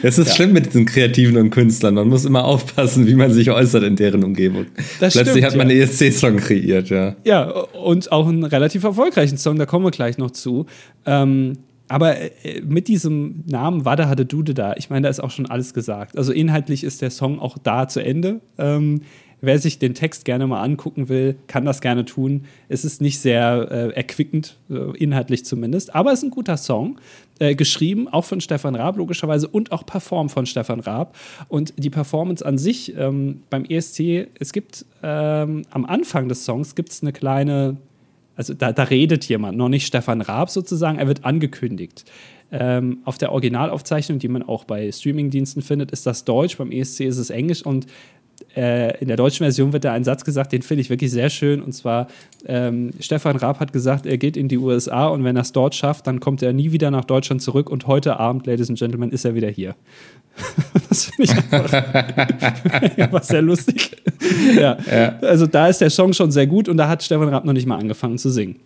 [0.02, 0.34] Es ist ja.
[0.34, 1.94] schlimm mit diesen Kreativen und Künstlern.
[1.94, 4.66] Man muss immer aufpassen, wie man sich äußert in deren Umgebung.
[5.00, 5.76] Das Plötzlich stimmt, hat man ja.
[5.76, 7.16] einen ESC-Song kreiert, ja.
[7.24, 10.66] Ja, und auch einen relativ erfolgreichen Song, da kommen wir gleich noch zu.
[11.04, 11.58] Ähm,
[11.88, 15.46] aber äh, mit diesem Namen Wada hatte Dude da, ich meine, da ist auch schon
[15.46, 16.18] alles gesagt.
[16.18, 18.40] Also inhaltlich ist der Song auch da zu Ende.
[18.58, 19.02] Ähm,
[19.40, 22.44] wer sich den Text gerne mal angucken will, kann das gerne tun.
[22.68, 26.98] Es ist nicht sehr äh, erquickend, äh, inhaltlich zumindest, aber es ist ein guter Song.
[27.38, 31.14] Äh, geschrieben, auch von Stefan Raab logischerweise und auch performt von Stefan Raab.
[31.49, 36.75] Und die Performance an sich ähm, beim ESC, es gibt ähm, am Anfang des Songs
[36.75, 37.77] gibt es eine kleine,
[38.37, 42.07] also da, da redet jemand, noch nicht Stefan Raab sozusagen, er wird angekündigt.
[42.51, 47.01] Ähm, auf der Originalaufzeichnung, die man auch bei Streamingdiensten findet, ist das Deutsch, beim ESC
[47.01, 47.87] ist es Englisch und
[48.57, 51.29] äh, in der deutschen Version wird da ein Satz gesagt, den finde ich wirklich sehr
[51.31, 51.61] schön.
[51.61, 52.09] Und zwar,
[52.46, 55.75] ähm, Stefan Raab hat gesagt, er geht in die USA und wenn er es dort
[55.75, 57.68] schafft, dann kommt er nie wieder nach Deutschland zurück.
[57.70, 59.75] Und heute Abend, Ladies and Gentlemen, ist er wieder hier.
[60.88, 61.37] das finde ich
[62.99, 63.96] einfach, sehr lustig.
[64.57, 64.79] ja.
[64.90, 65.18] ja.
[65.20, 67.66] Also da ist der Song schon sehr gut und da hat Stefan Raab noch nicht
[67.66, 68.57] mal angefangen zu singen.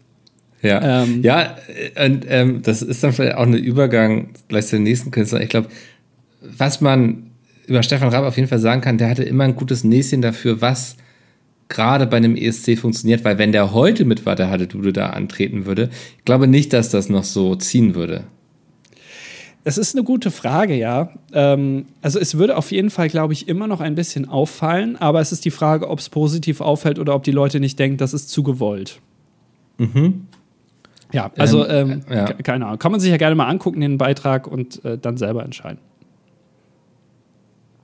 [0.63, 1.57] Ja, ähm, ja
[2.05, 5.43] und ähm, das ist dann vielleicht auch ein Übergang gleich zu den nächsten Künstlern.
[5.43, 5.69] Ich glaube,
[6.43, 7.30] was man
[7.71, 10.61] über Stefan Raab auf jeden Fall sagen kann, der hatte immer ein gutes Näschen dafür,
[10.61, 10.97] was
[11.69, 15.67] gerade bei einem ESC funktioniert, weil wenn der heute mit Warte hatte Dude da antreten
[15.67, 18.25] würde, ich glaube nicht, dass das noch so ziehen würde.
[19.63, 21.11] Es ist eine gute Frage, ja.
[21.33, 25.21] Ähm, also es würde auf jeden Fall, glaube ich, immer noch ein bisschen auffallen, aber
[25.21, 28.15] es ist die Frage, ob es positiv auffällt oder ob die Leute nicht denken, das
[28.15, 29.01] ist zu gewollt.
[29.79, 30.27] Mhm.
[31.13, 32.25] Ja, also Ähm, ähm, ja.
[32.33, 32.79] ke- keine Ahnung.
[32.79, 35.79] Kann man sich ja gerne mal angucken, den Beitrag und äh, dann selber entscheiden.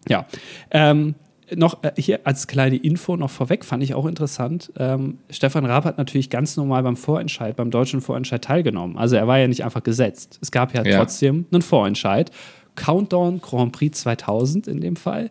[0.09, 0.27] Ja.
[0.71, 1.15] Ähm,
[1.55, 4.73] noch äh, hier als kleine Info noch vorweg, fand ich auch interessant.
[4.79, 8.97] Ähm, Stefan Raab hat natürlich ganz normal beim Vorentscheid, beim deutschen Vorentscheid teilgenommen.
[8.99, 10.39] Also er war ja nicht einfach gesetzt.
[10.43, 10.99] Es gab ja, Ja.
[10.99, 12.31] trotzdem einen Vorentscheid.
[12.75, 15.31] Countdown Grand Prix 2000 in dem Fall.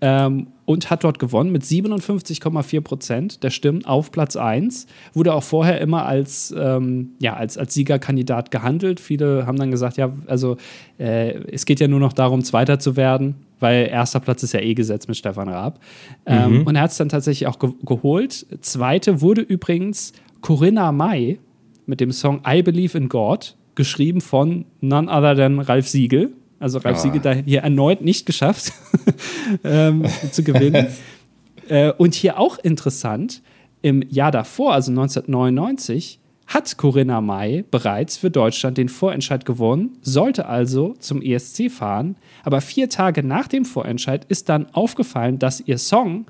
[0.00, 4.86] Ähm, und hat dort gewonnen mit 57,4 Prozent der Stimmen auf Platz 1.
[5.12, 8.98] Wurde auch vorher immer als, ähm, ja, als, als Siegerkandidat gehandelt.
[9.00, 10.56] Viele haben dann gesagt, ja, also
[10.98, 14.60] äh, es geht ja nur noch darum, Zweiter zu werden, weil erster Platz ist ja
[14.60, 15.80] eh gesetzt mit Stefan Raab.
[16.26, 18.46] Ähm, und er hat es dann tatsächlich auch ge geholt.
[18.60, 21.38] Zweite wurde übrigens Corinna May
[21.86, 26.32] mit dem Song I Believe in God, geschrieben von none other than Ralf Siegel.
[26.60, 27.00] Also Ralf Ah.
[27.00, 28.72] Siegel da hier erneut nicht geschafft
[29.64, 30.88] ähm, zu gewinnen.
[31.68, 33.42] äh, und hier auch interessant,
[33.80, 40.46] im Jahr davor, also 1999, hat Corinna May bereits für Deutschland den Vorentscheid gewonnen, sollte
[40.46, 42.16] also zum ESC fahren.
[42.42, 46.26] Aber vier Tage nach dem Vorentscheid ist dann aufgefallen, dass ihr Song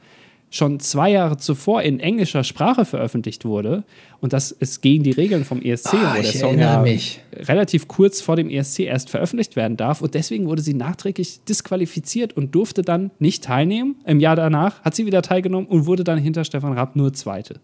[0.54, 3.84] schon zwei Jahre zuvor in englischer Sprache veröffentlicht wurde
[4.20, 7.20] und das ist gegen die Regeln vom ESC, Ah, wo der Song ja mich.
[7.34, 12.34] relativ kurz vor dem ESC erst veröffentlicht werden darf und deswegen wurde sie nachträglich disqualifiziert
[12.36, 13.96] und durfte dann nicht teilnehmen.
[14.04, 17.54] Im Jahr danach hat sie wieder teilgenommen und wurde dann hinter Stefan Raab nur Zweite.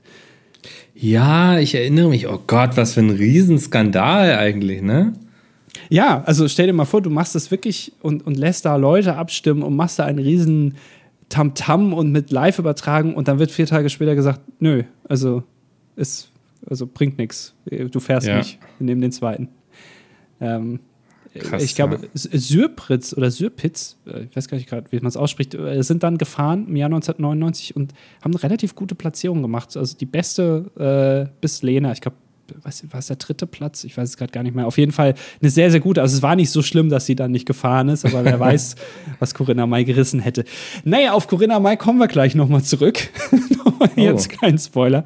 [0.94, 2.26] Ja, ich erinnere mich.
[2.26, 5.12] Oh Gott, was für ein Riesenskandal eigentlich, ne?
[5.90, 9.16] Ja, also stell dir mal vor, du machst das wirklich und, und lässt da Leute
[9.16, 10.74] abstimmen und machst da einen riesen
[11.28, 15.42] Tamtam und mit Live übertragen und dann wird vier Tage später gesagt, nö, also
[15.96, 16.28] es
[16.68, 17.54] also bringt nichts.
[17.66, 18.38] Du fährst Ja.
[18.38, 19.48] nicht, wir nehmen den zweiten.
[20.40, 20.80] Ähm,
[21.38, 22.08] Krass, ich glaube, ja.
[22.14, 25.82] S- Sürpritz oder Sürpitz, äh, ich weiß gar nicht gerade, wie man es ausspricht, äh,
[25.82, 27.92] sind dann gefahren im Jahr 1999 und
[28.24, 29.76] haben eine relativ gute Platzierung gemacht.
[29.76, 32.16] Also die beste äh, bis Lena, ich glaube,
[32.62, 33.84] was war es der dritte Platz?
[33.84, 34.66] Ich weiß es gerade gar nicht mehr.
[34.66, 36.00] Auf jeden Fall eine sehr, sehr gute.
[36.00, 38.76] Also es war nicht so schlimm, dass sie dann nicht gefahren ist, aber wer weiß,
[39.18, 40.44] was Corinna May gerissen hätte.
[40.84, 43.10] Naja, auf Corinna May kommen wir gleich nochmal zurück.
[43.64, 45.04] Nochmal Jetzt kein Spoiler.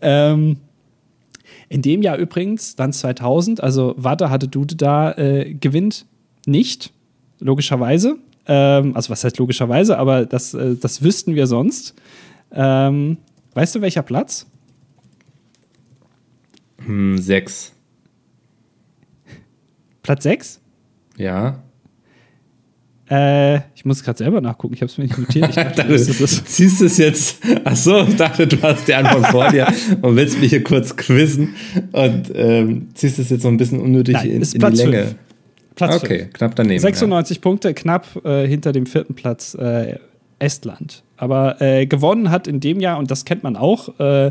[0.00, 0.56] Ähm,
[1.68, 6.06] in dem Jahr übrigens, dann 2000, also Warte hatte Dude da, äh, gewinnt
[6.46, 6.92] nicht,
[7.40, 8.16] logischerweise.
[8.46, 11.94] Ähm, also was heißt logischerweise, aber das, äh, das wüssten wir sonst.
[12.52, 13.16] Ähm,
[13.54, 14.46] weißt du, welcher Platz?
[16.86, 17.72] Hm, sechs.
[20.02, 20.60] Platz 6?
[21.16, 21.62] Ja.
[23.10, 25.48] Äh, ich muss gerade selber nachgucken, ich habe es mir nicht notiert.
[25.50, 27.38] Ich dachte, Du ziehst es jetzt.
[27.64, 29.66] Ach so, ich dachte, du hast die Antwort vor dir
[30.02, 31.54] und willst mich hier kurz quizzen
[31.92, 35.04] und ähm, ziehst es jetzt so ein bisschen unnötig Nein, in, in Platz die Länge.
[35.04, 35.14] fünf.
[35.74, 36.32] Platz okay, fünf.
[36.34, 36.80] knapp daneben.
[36.80, 39.98] 96 Punkte, knapp äh, hinter dem vierten Platz äh,
[40.38, 41.02] Estland.
[41.16, 44.30] Aber äh, gewonnen hat in dem Jahr, und das kennt man auch, äh,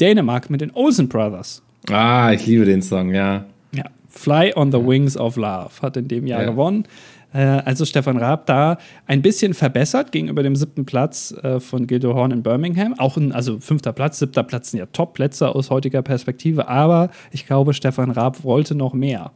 [0.00, 1.62] Dänemark mit den Olsen Brothers.
[1.88, 2.26] Ja.
[2.28, 3.44] Ah, ich liebe den Song, ja.
[3.72, 6.50] Ja, Fly on the Wings of Love hat in dem Jahr Ja.
[6.50, 6.84] gewonnen.
[7.32, 12.14] Äh, also Stefan Raab da ein bisschen verbessert gegenüber dem siebten Platz äh, von Gildo
[12.14, 12.94] Horn in Birmingham.
[12.98, 17.46] Auch ein, also fünfter Platz, siebter Platz sind ja Top-Plätze aus heutiger Perspektive, aber ich
[17.46, 19.30] glaube, Stefan Raab wollte noch mehr.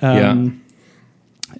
[0.00, 0.60] Ähm,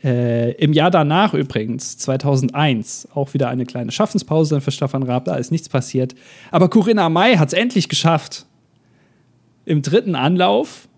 [0.04, 5.34] äh, Im Jahr danach übrigens, 2001, auch wieder eine kleine Schaffenspause für Stefan Raab, da
[5.34, 6.14] ist nichts passiert.
[6.52, 8.46] Aber Corinna May hat es endlich geschafft.
[9.70, 10.88] Im dritten Anlauf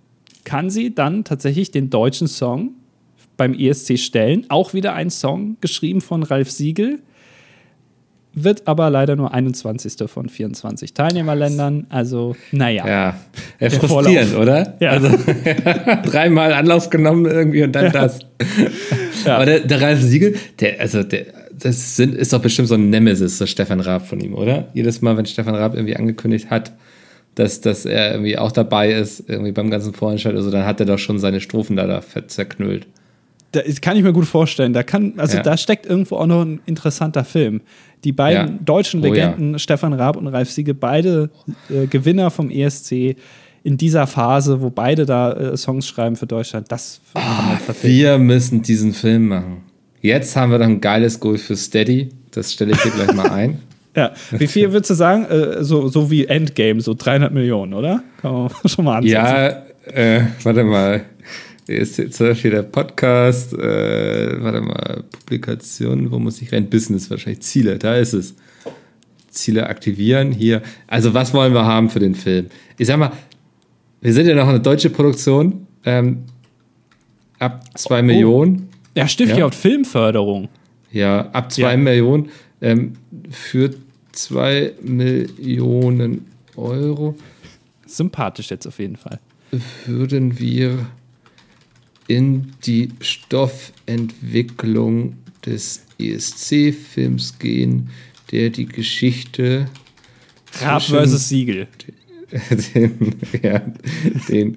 [0.45, 2.71] kann sie dann tatsächlich den deutschen Song
[3.37, 4.47] beim ESC stellen.
[4.49, 7.01] Auch wieder ein Song, geschrieben von Ralf Siegel.
[8.33, 10.09] Wird aber leider nur 21.
[10.09, 11.87] von 24 Teilnehmerländern.
[11.91, 12.87] Also, naja.
[12.87, 13.21] Ja, ja
[13.61, 14.43] Der frustrierend, Vorlauf.
[14.43, 14.77] oder?
[14.81, 14.93] Ja.
[14.93, 15.11] Also
[16.11, 18.21] dreimal Anlauf genommen irgendwie und dann das.
[19.25, 19.37] Ja.
[19.37, 22.91] Aber der, der Ralf Siegel, der, also der, das sind, ist doch bestimmt so ein
[22.91, 24.67] Nemesis, so Stefan Raab von ihm, oder?
[24.75, 26.73] Jedes Mal, wenn Stefan Raab irgendwie angekündigt hat,
[27.35, 30.87] dass, dass er irgendwie auch dabei ist, irgendwie beim ganzen Vorentscheid, also dann hat er
[30.87, 32.87] doch schon seine Strophen da, da zerknüllt.
[33.53, 34.73] Das kann ich mir gut vorstellen.
[34.73, 35.43] Da kann, also Ja.
[35.43, 37.61] da steckt irgendwo auch noch ein interessanter Film.
[38.05, 38.59] Die beiden Ja.
[38.65, 39.13] deutschen Oh ja.
[39.31, 41.29] Legenden, Stefan Raab und Ralf Siegel, beide
[41.69, 43.15] äh, Gewinner vom ESC
[43.63, 46.73] in dieser Phase, wo beide da äh, Songs schreiben für Deutschland.
[46.73, 47.01] Das
[47.65, 47.97] verfilmen.
[47.99, 49.59] Wir müssen diesen Film machen.
[50.01, 52.09] Jetzt haben wir doch ein geiles Goal für Steady.
[52.33, 53.61] Das stelle ich hier gleich mal ein.
[53.95, 54.13] Ja.
[54.31, 55.25] Wie viel würdest du sagen?
[55.27, 58.03] Äh, so, so wie Endgame, so 300 Millionen, oder?
[58.21, 59.15] Kann man schon mal ansetzen.
[59.15, 59.47] Ja,
[59.93, 61.03] äh, warte mal.
[61.67, 66.69] Ist jetzt hier der Podcast, äh, warte mal, Publikation, wo muss ich rein?
[66.69, 68.35] Business wahrscheinlich, Ziele, da ist es.
[69.31, 70.61] Ziele aktivieren, hier.
[70.89, 72.47] Also was wollen wir haben für den Film?
[72.79, 73.13] Ich sag mal,
[74.01, 76.25] wir sind ja noch eine deutsche Produktion, ähm,
[77.39, 79.49] ab zwei Millionen, Ja, Stift Ja.
[79.51, 80.49] Filmförderung.
[80.91, 81.77] ja, ab zwei Ja.
[81.77, 82.29] Millionen,
[82.63, 82.95] ähm,
[83.31, 83.75] für
[84.13, 86.25] zwei Millionen
[86.57, 87.15] Euro.
[87.87, 89.21] Sympathisch jetzt auf jeden Fall.
[89.85, 90.87] würden wir
[92.09, 97.91] in die Stoffentwicklung des ESC-Films gehen,
[98.31, 99.67] der die Geschichte
[100.51, 101.69] zwischen versus Siegel.
[102.75, 103.61] den, ja,
[104.29, 104.57] den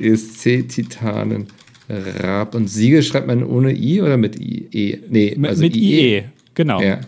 [0.00, 1.46] ESC-Titanen
[1.88, 4.66] Raab und Siegel schreibt man ohne I oder mit I?
[4.72, 4.98] E?
[5.08, 6.82] Nee, Mit, also mit IE, genau.
[6.82, 7.00] Ja.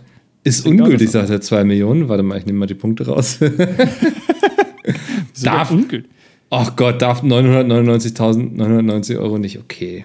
[0.44, 2.08] Ist Genau ungültig, das sagt er 2 Millionen.
[2.08, 3.38] Warte mal, ich nehme mal die Punkte raus.
[5.42, 6.10] Darf- ungültig.
[6.50, 9.58] Ach Gott, darf 999.990 Euro nicht?
[9.58, 10.04] Okay.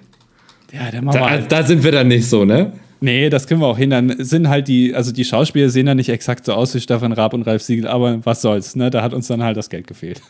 [0.72, 1.52] Ja, dann machen wir Da, halt.
[1.52, 2.72] da sind wir dann nicht so, ne?
[3.00, 4.14] Nee, das können wir auch hindern.
[4.18, 7.32] Sind halt die, also die Schauspieler sehen ja nicht exakt so aus wie Stefan Raab
[7.34, 8.90] und Ralf Siegel, aber was soll's, ne?
[8.90, 10.20] Da hat uns dann halt das Geld gefehlt.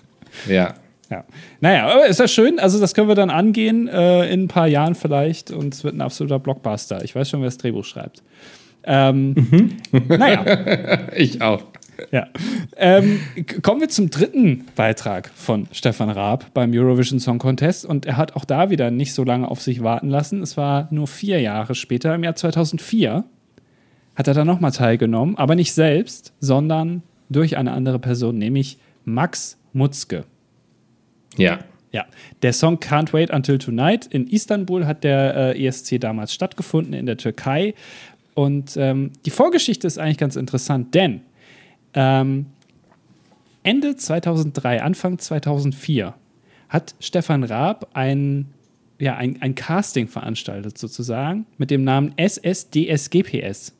[0.48, 0.74] Ja.
[1.10, 1.24] Ja.
[1.60, 2.58] Naja, aber ist ja schön.
[2.58, 5.94] Also, das können wir dann angehen äh, in ein paar Jahren vielleicht und es wird
[5.94, 7.04] ein absoluter Blockbuster.
[7.04, 8.22] Ich weiß schon, wer das Drehbuch schreibt.
[8.86, 9.76] Ähm,
[10.08, 11.64] naja, Ich auch.
[12.10, 12.26] ja.
[12.76, 13.20] Ähm,
[13.62, 18.36] kommen wir zum dritten Beitrag von Stefan Raab beim Eurovision Song Contest und er hat
[18.36, 20.42] auch da wieder nicht so lange auf sich warten lassen.
[20.42, 23.24] Es war nur vier Jahre später, im Jahr 2004,
[24.16, 29.58] hat er da nochmal teilgenommen, aber nicht selbst, sondern durch eine andere Person, nämlich Max
[29.72, 30.24] Mutzke.
[31.36, 31.58] Ja.
[31.92, 32.06] Ja,
[32.42, 37.06] der Song Can't Wait Until Tonight in Istanbul hat der äh, ESC damals stattgefunden, in
[37.06, 37.74] der Türkei.
[38.34, 41.22] Und ähm, die Vorgeschichte ist eigentlich ganz interessant, denn
[41.94, 42.46] ähm,
[43.62, 46.14] Ende 2003, Anfang 2004
[46.68, 48.52] hat Stefan Raab ein,
[48.98, 53.72] ja, ein, ein Casting veranstaltet, sozusagen, mit dem Namen SSDSGPS.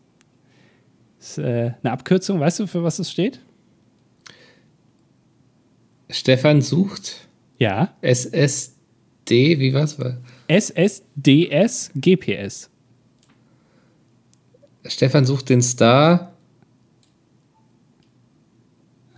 [1.19, 3.41] Das ist äh, eine Abkürzung, weißt du, für was es steht?
[6.11, 9.99] Stefan sucht Ja, SSD, wie war's?
[10.49, 11.01] SSDSGPS.
[14.87, 16.33] Stefan sucht den Star.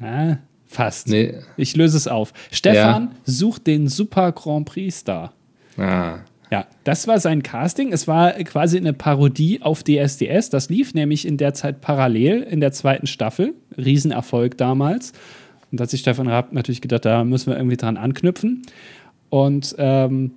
[0.01, 1.09] Ah, fast.
[1.09, 1.35] Nee.
[1.57, 2.33] Ich löse es auf.
[2.51, 5.33] Stefan sucht den Super Grand Prix Star.
[5.77, 6.19] Ah.
[6.51, 7.93] Ja, das war sein Casting.
[7.93, 10.51] Es war quasi eine Parodie auf DSDS.
[10.51, 13.55] Das lief nämlich in der Zeit parallel in der zweiten Staffel.
[13.77, 15.13] Riesenerfolg damals.
[15.73, 18.63] Und da hat sich Stefan Raab natürlich gedacht, da müssen wir irgendwie dran anknüpfen.
[19.29, 20.33] Und ähm,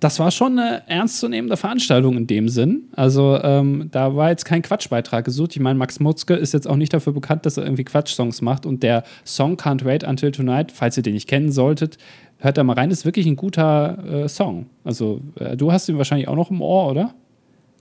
[0.00, 2.84] das war schon eine ernstzunehmende Veranstaltung in dem Sinn.
[2.94, 5.56] Also ähm, da war jetzt kein Quatschbeitrag gesucht.
[5.56, 8.66] Ich meine, Max Mutzke ist jetzt auch nicht dafür bekannt, dass er irgendwie Quatschsongs macht.
[8.66, 11.96] Und der Song Can't Wait Until Tonight, falls ihr den nicht kennen solltet,
[12.38, 14.66] hört da mal rein, ist wirklich ein guter äh, Song.
[14.84, 17.14] Also äh, du hast ihn wahrscheinlich auch noch im Ohr, oder?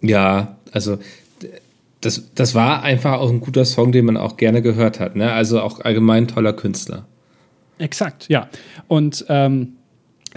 [0.01, 0.97] Ja, also
[2.01, 5.15] das, das war einfach auch ein guter Song, den man auch gerne gehört hat.
[5.15, 5.31] Ne?
[5.31, 7.05] Also auch allgemein toller Künstler.
[7.77, 8.47] Exakt, ja.
[8.87, 9.73] Und ähm,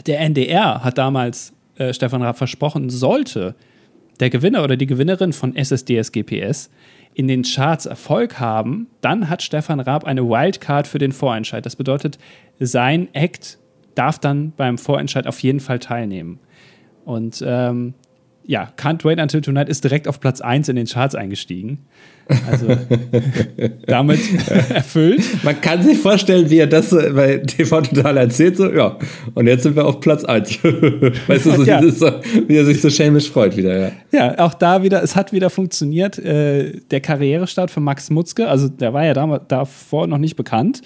[0.06, 3.54] der NDR hat damals äh, Stefan Raab versprochen, sollte
[4.20, 6.70] der Gewinner oder die Gewinnerin von SSDSGPS
[7.14, 11.64] in den Charts Erfolg haben, dann hat Stefan Raab eine Wildcard für den Vorentscheid.
[11.64, 12.18] Das bedeutet,
[12.58, 13.58] sein Act
[13.94, 16.38] darf dann beim Vorentscheid auf jeden Fall teilnehmen.
[17.04, 17.94] Und ähm,
[18.48, 21.80] ja, Can't Wait Until Tonight ist direkt auf Platz 1 in den Charts eingestiegen.
[22.50, 22.66] Also
[23.86, 24.20] damit
[24.70, 25.22] erfüllt.
[25.44, 28.98] Man kann sich vorstellen, wie er das so bei TV Total erzählt, so, ja,
[29.34, 30.64] und jetzt sind wir auf Platz 1.
[30.64, 31.82] weißt du, so, Ja.
[31.90, 32.10] so,
[32.46, 33.92] wie er sich so schelmisch freut wieder, ja.
[34.12, 36.18] Ja, auch da wieder, es hat wieder funktioniert.
[36.18, 40.80] Äh, der Karrierestart für Max Mutzke, also der war ja damals, davor noch nicht bekannt.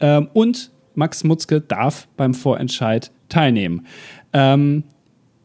[0.00, 3.86] Ähm, und Max Mutzke darf beim Vorentscheid teilnehmen.
[4.34, 4.84] Ähm,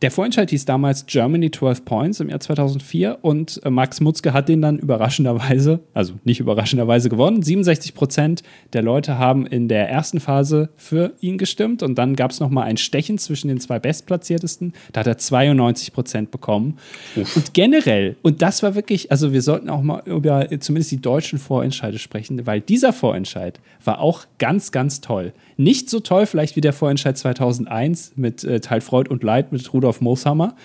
[0.02, 4.50] der Vorentscheid hieß damals Germany 12 Points im Jahr 2004 und äh, Max Mutzke hat
[4.50, 7.42] den dann überraschenderweise, also nicht überraschenderweise gewonnen.
[7.42, 12.32] 67 Prozent der Leute haben in der ersten Phase für ihn gestimmt und dann gab
[12.32, 14.74] es nochmal ein Stechen zwischen den zwei Bestplatziertesten.
[14.92, 16.78] Da hat er 92 Prozent bekommen.
[17.16, 21.40] Und generell, und das war wirklich, also wir sollten auch mal über zumindest die deutschen
[21.40, 25.32] Vorentscheide sprechen, weil dieser Vorentscheid war auch ganz, ganz toll.
[25.58, 29.74] Nicht so toll vielleicht wie der Vorentscheid 2001 mit äh, Teil Freud und Leid mit
[29.74, 30.56] Rudolf Mooshammer,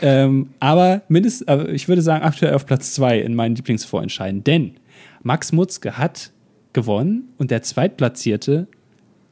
[0.00, 4.74] ähm, aber mindestens, aber ich würde sagen aktuell auf Platz zwei in meinen Lieblingsvorentscheiden, denn
[5.22, 6.32] Max Mutzke hat
[6.72, 8.66] gewonnen und der Zweitplatzierte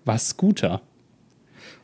[0.04, 0.82] war Scooter.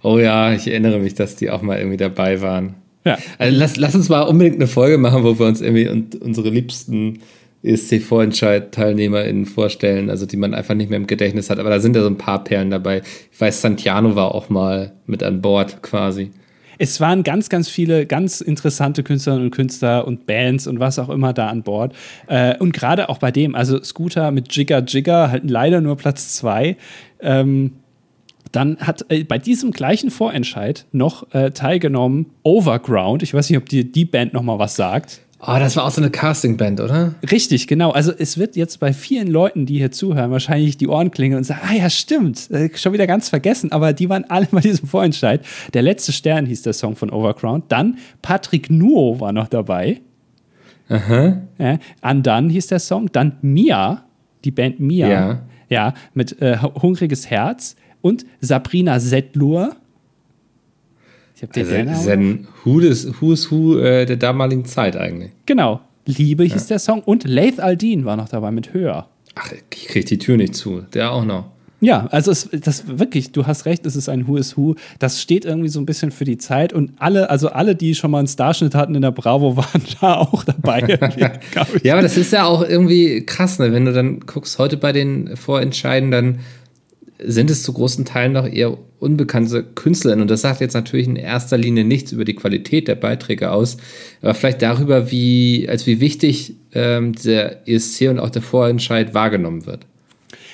[0.03, 2.75] Oh ja, ich erinnere mich, dass die auch mal irgendwie dabei waren.
[3.05, 3.19] Ja.
[3.39, 6.51] Also lass, lass uns mal unbedingt eine Folge machen, wo wir uns irgendwie und unsere
[6.51, 7.21] liebsten
[7.63, 11.59] ESC-Vorentscheid-TeilnehmerInnen vorstellen, also die man einfach nicht mehr im Gedächtnis hat.
[11.59, 13.03] Aber da sind ja so ein paar Perlen dabei.
[13.33, 16.31] Ich weiß, Santiano war auch mal mit an Bord quasi.
[16.79, 21.09] Es waren ganz, ganz viele ganz interessante Künstlerinnen und Künstler und Bands und was auch
[21.09, 21.95] immer da an Bord.
[22.27, 26.35] Äh, und gerade auch bei dem, also Scooter mit Jigger Jigger, halt leider nur Platz
[26.35, 26.77] zwei.
[27.21, 27.73] Ähm,
[28.53, 33.23] dann hat äh, bei diesem gleichen Vorentscheid noch äh, teilgenommen Overground.
[33.23, 35.21] Ich weiß nicht, ob dir die Band noch mal was sagt.
[35.39, 37.15] Oh, das war auch so eine Castingband, oder?
[37.31, 37.91] Richtig, genau.
[37.91, 41.45] Also es wird jetzt bei vielen Leuten, die hier zuhören, wahrscheinlich die Ohren klingeln und
[41.45, 44.89] sagen, ah ja, stimmt, äh, schon wieder ganz vergessen, aber die waren alle bei diesem
[44.89, 45.45] Vorentscheid.
[45.75, 47.65] Der letzte Stern hieß der Song von Overground.
[47.69, 50.01] Dann Patrick Nuo war noch dabei.
[50.89, 51.43] Aha.
[51.59, 53.11] Ja, Andan hieß der Song.
[53.13, 54.05] Dann Mia,
[54.45, 55.09] die Band Mia.
[55.09, 55.43] Ja.
[55.69, 57.77] Ja, mit äh, Hungriges Herz.
[58.01, 59.77] Und Sabrina Settlur.
[61.49, 65.33] Habe den also, ist ein Who is Who, is who äh, der damaligen Zeit eigentlich.
[65.47, 65.81] Genau.
[66.07, 66.69] Liebe hieß ja.
[66.69, 67.01] der Song.
[67.01, 69.09] Und Laith Aldin war noch dabei mit Höher.
[69.35, 70.83] Ach, ich krieg die Tür nicht zu.
[70.95, 71.51] Der auch noch.
[71.81, 74.77] Ja, also es, das wirklich, du hast recht, es ist ein Who is Who.
[74.99, 78.11] Das steht irgendwie so ein bisschen für die Zeit und alle, also alle, die schon
[78.11, 80.99] mal einen Starschnitt hatten in der Bravo, waren da auch dabei.
[81.83, 83.73] ja, aber das ist ja auch irgendwie krass, ne?
[83.73, 86.39] Wenn du dann guckst, heute bei den Vorentscheiden, dann
[87.19, 90.23] sind es zu großen Teilen noch eher unbekannte Künstlerinnen.
[90.23, 93.77] Und das sagt jetzt natürlich in erster Linie nichts über die Qualität der Beiträge aus,
[94.23, 99.67] aber vielleicht darüber, wie, als wie wichtig ähm, der ESC und auch der Vorentscheid wahrgenommen
[99.67, 99.87] wird.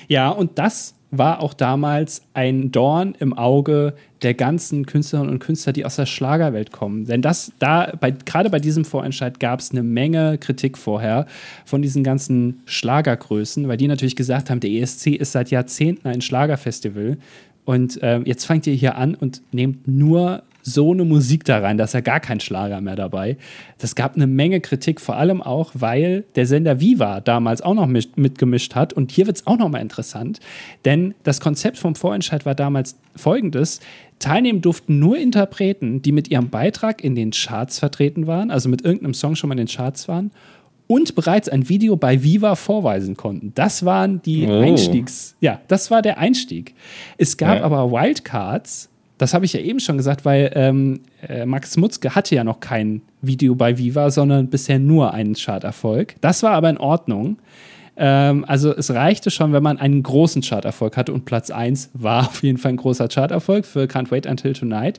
[0.08, 5.74] Ja, und das war auch damals ein Dorn im Auge der ganzen Künstlerinnen und Künstler,
[5.74, 7.04] die aus der Schlagerwelt kommen.
[7.04, 11.26] Denn das, da, bei, gerade bei diesem Vorentscheid gab es eine Menge Kritik vorher
[11.66, 16.22] von diesen ganzen Schlagergrößen, weil die natürlich gesagt haben, der ESC ist seit Jahrzehnten ein
[16.22, 17.18] Schlagerfestival.
[17.66, 21.76] Und äh, jetzt fangt ihr hier an und nehmt nur so eine Musik da rein,
[21.76, 23.36] da ist ja gar kein Schlager mehr dabei.
[23.78, 27.86] Das gab eine Menge Kritik, vor allem auch, weil der Sender Viva damals auch noch
[27.86, 28.92] mitgemischt hat.
[28.92, 30.40] Und hier wird es auch noch mal interessant,
[30.84, 33.80] denn das Konzept vom Vorentscheid war damals folgendes.
[34.18, 38.84] Teilnehmen durften nur Interpreten, die mit ihrem Beitrag in den Charts vertreten waren, also mit
[38.84, 40.30] irgendeinem Song schon mal in den Charts waren
[40.86, 43.52] und bereits ein Video bei Viva vorweisen konnten.
[43.54, 44.60] Das waren die oh.
[44.60, 45.34] Einstiegs.
[45.40, 46.74] Ja, das war der Einstieg.
[47.16, 47.64] Es gab ja.
[47.64, 48.90] aber Wildcards,
[49.22, 52.58] das habe ich ja eben schon gesagt, weil ähm, äh, Max Mutzke hatte ja noch
[52.58, 56.16] kein Video bei Viva, sondern bisher nur einen Charterfolg.
[56.20, 57.38] Das war aber in Ordnung.
[57.96, 62.26] Ähm, also es reichte schon, wenn man einen großen Charterfolg hatte und Platz 1 war
[62.26, 64.98] auf jeden Fall ein großer Charterfolg für Can't Wait Until Tonight.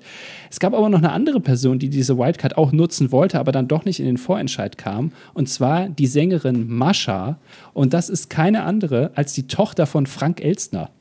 [0.49, 3.67] Es gab aber noch eine andere Person, die diese Wildcard auch nutzen wollte, aber dann
[3.67, 5.11] doch nicht in den Vorentscheid kam.
[5.33, 7.39] Und zwar die Sängerin Mascha.
[7.73, 10.91] Und das ist keine andere als die Tochter von Frank Elstner.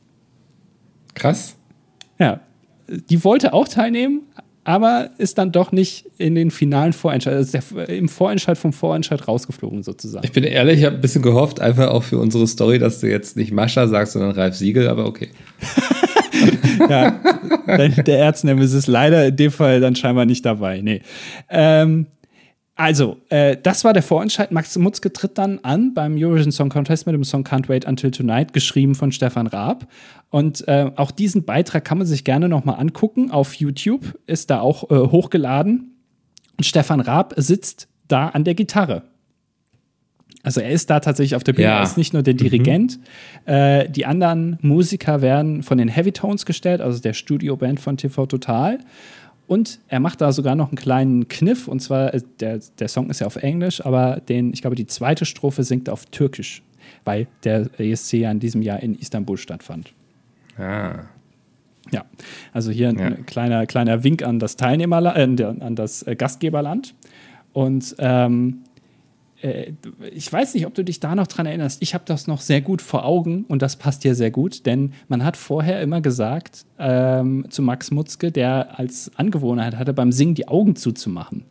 [1.15, 1.57] Krass.
[2.19, 2.41] Ja,
[3.11, 4.23] die wollte auch teilnehmen,
[4.65, 9.27] aber ist dann doch nicht in den finalen Vorentscheid, also der, im Vorentscheid vom Vorentscheid
[9.27, 10.25] rausgeflogen sozusagen.
[10.25, 13.09] Ich bin ehrlich, ich habe ein bisschen gehofft, einfach auch für unsere Story, dass du
[13.09, 15.31] jetzt nicht Mascha sagst, sondern Ralf Siegel, aber okay.
[16.89, 17.11] ja,
[18.07, 20.81] der Erznemesis ist leider in dem Fall dann scheinbar nicht dabei.
[20.81, 21.03] Nee.
[21.49, 22.07] Ähm,
[22.75, 24.51] also, äh, das war der Vorentscheid.
[24.51, 28.11] Max Mutzke tritt dann an beim Eurovision Song Contest mit dem Song Can't Wait Until
[28.11, 29.87] Tonight, geschrieben von Stefan Raab.
[30.31, 33.31] Und äh, auch diesen Beitrag kann man sich gerne nochmal angucken.
[33.31, 35.97] Auf YouTube ist da auch äh, hochgeladen.
[36.57, 39.03] Und Stefan Raab sitzt da an der Gitarre.
[40.43, 41.77] Also er ist da tatsächlich auf der Bühne, ja.
[41.79, 42.99] er ist nicht nur der Dirigent.
[43.47, 43.53] Mhm.
[43.53, 48.27] Äh, die anderen Musiker werden von den Heavy Tones gestellt, also der Studioband von TV
[48.27, 48.79] Total.
[49.53, 53.11] Und er macht da sogar noch einen kleinen Kniff, und zwar, äh, der, der Song
[53.11, 56.63] ist ja auf Englisch, aber den, ich glaube, die zweite Strophe singt auf Türkisch,
[57.05, 59.93] weil der ESC ja in diesem Jahr in Istanbul stattfand.
[60.57, 61.01] Ah.
[61.91, 62.07] Ja,
[62.55, 63.11] also hier ein ja.
[63.11, 66.95] kleiner, kleiner Wink an das Teilnehmerland, äh, an das äh, Gastgeberland.
[67.53, 68.61] Und ähm,
[69.43, 69.73] äh,
[70.13, 71.83] ich weiß nicht, ob du dich da noch dran erinnerst.
[71.83, 74.93] Ich habe das noch sehr gut vor Augen und das passt dir sehr gut, denn
[75.09, 80.35] man hat vorher immer gesagt ähm, zu Max Mutzke, der als Angewohnheit hatte, beim Singen
[80.35, 81.45] die Augen zuzumachen.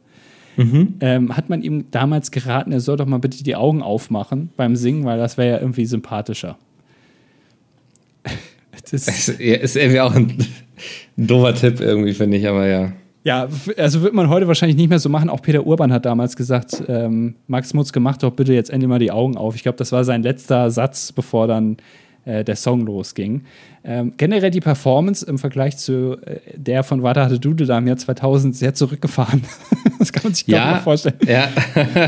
[0.58, 0.96] Mhm.
[1.00, 4.76] Ähm, hat man ihm damals geraten, er soll doch mal bitte die Augen aufmachen beim
[4.76, 6.58] Singen, weil das wäre ja irgendwie sympathischer.
[8.92, 10.38] das ist irgendwie auch ein,
[11.18, 12.92] ein doofer Tipp irgendwie, finde ich, aber ja.
[13.24, 15.30] Ja, also wird man heute wahrscheinlich nicht mehr so machen.
[15.30, 19.00] Auch Peter Urban hat damals gesagt, ähm, Max Mutzke, mach doch bitte jetzt endlich mal
[19.00, 19.56] die Augen auf.
[19.56, 21.78] Ich glaube, das war sein letzter Satz, bevor dann
[22.26, 23.44] äh, der Song losging.
[23.84, 27.88] Ähm, generell die Performance im Vergleich zu äh, der von Wada hatte Dude da im
[27.88, 29.44] Jahr 2000 sehr zurückgefahren.
[30.00, 31.18] das kann man sich ja, mal vorstellen.
[31.26, 31.50] Ja,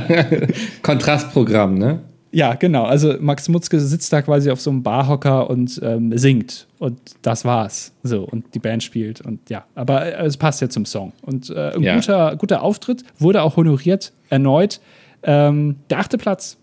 [0.82, 2.00] Kontrastprogramm, ne?
[2.34, 2.86] Ja, genau.
[2.86, 6.68] Also Max Mutzke sitzt da quasi auf so einem Barhocker und ähm, singt.
[6.80, 7.94] Und das war's.
[8.02, 9.22] So, und die Band spielt.
[9.22, 11.14] Und ja, aber äh, es passt ja zum Song.
[11.22, 11.96] Und äh, ein ja.
[11.96, 14.82] guter, guter Auftritt, wurde auch honoriert, erneut.
[15.22, 16.58] Ähm, der achte Platz.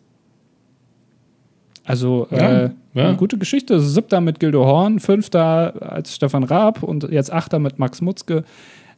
[1.84, 3.08] Also äh, ja, ja.
[3.08, 3.80] eine gute Geschichte.
[3.80, 8.42] Siebter mit Gildo Horn, fünfter als Stefan Raab und jetzt achter mit Max Mutzke.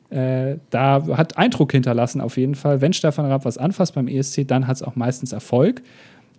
[0.08, 2.80] Äh, da hat Eindruck hinterlassen auf jeden Fall.
[2.80, 5.82] Wenn Stefan Raab was anfasst beim ESC, dann hat es auch meistens Erfolg.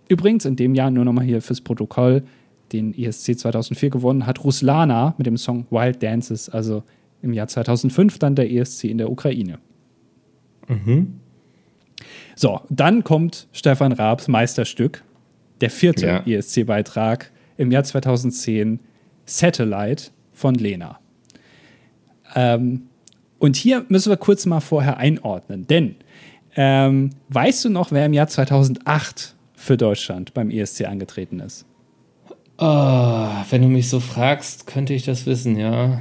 [0.08, 2.22] Übrigens, in dem Jahr nur nochmal hier fürs Protokoll,
[2.72, 6.82] den ESC 2004 gewonnen hat Ruslana mit dem Song Wild Dances, also
[7.22, 9.58] im Jahr 2005 dann der ESC in der Ukraine.
[10.68, 11.20] Mhm.
[12.36, 15.04] So, dann kommt Stefan Raabs Meisterstück,
[15.60, 16.26] der vierte Ja.
[16.26, 18.80] ESC-Beitrag im Jahr 2010,
[19.24, 20.98] Satellite von Lena.
[22.34, 22.88] Ähm,
[23.38, 25.96] und hier müssen wir kurz mal vorher einordnen, denn
[26.56, 29.34] ähm, weißt du noch, wer im Jahr 2008
[29.64, 31.64] für Deutschland beim ESC angetreten ist?
[32.58, 36.00] Oh, wenn du mich so fragst, könnte ich das wissen, ja.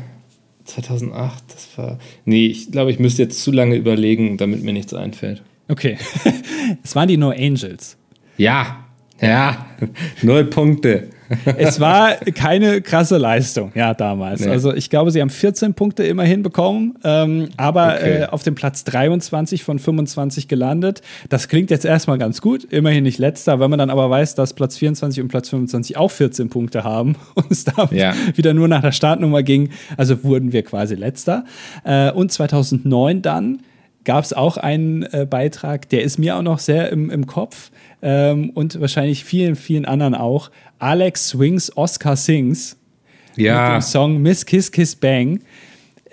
[0.66, 2.00] 2008, das war.
[2.26, 5.42] Nee, ich glaube, ich müsste jetzt zu lange überlegen, damit mir nichts einfällt.
[5.68, 5.98] Okay,
[6.84, 7.98] es waren die No Angels.
[8.38, 8.86] Ja,
[9.20, 9.66] ja,
[10.22, 11.10] null Punkte.
[11.58, 14.42] Es war keine krasse Leistung, ja, damals.
[14.42, 14.50] Nee.
[14.50, 18.22] Also ich glaube, sie haben 14 Punkte immerhin bekommen, ähm, aber Okay.
[18.22, 21.02] äh, auf dem Platz 23 von 25 gelandet.
[21.30, 23.60] Das klingt jetzt erstmal ganz gut, immerhin nicht letzter.
[23.60, 27.16] Wenn man dann aber weiß, dass Platz 24 und Platz 25 auch 14 Punkte haben
[27.36, 28.14] und es da Ja.
[28.36, 31.46] wieder nur nach der Startnummer ging, also wurden wir quasi letzter.
[31.84, 33.60] Äh, und 2009 dann
[34.06, 37.72] gab es auch einen äh, Beitrag, der ist mir auch noch sehr im, im Kopf
[38.02, 40.52] ähm, und wahrscheinlich vielen, vielen anderen auch.
[40.80, 42.78] Alex Swings, Oscar Sings
[43.36, 45.40] mit Ja, dem Song Miss Kiss Kiss Bang,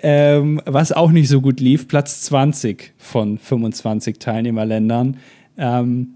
[0.01, 5.17] ähm, was auch nicht so gut lief, Platz 20 von 25 Teilnehmerländern.
[5.57, 6.15] Ähm,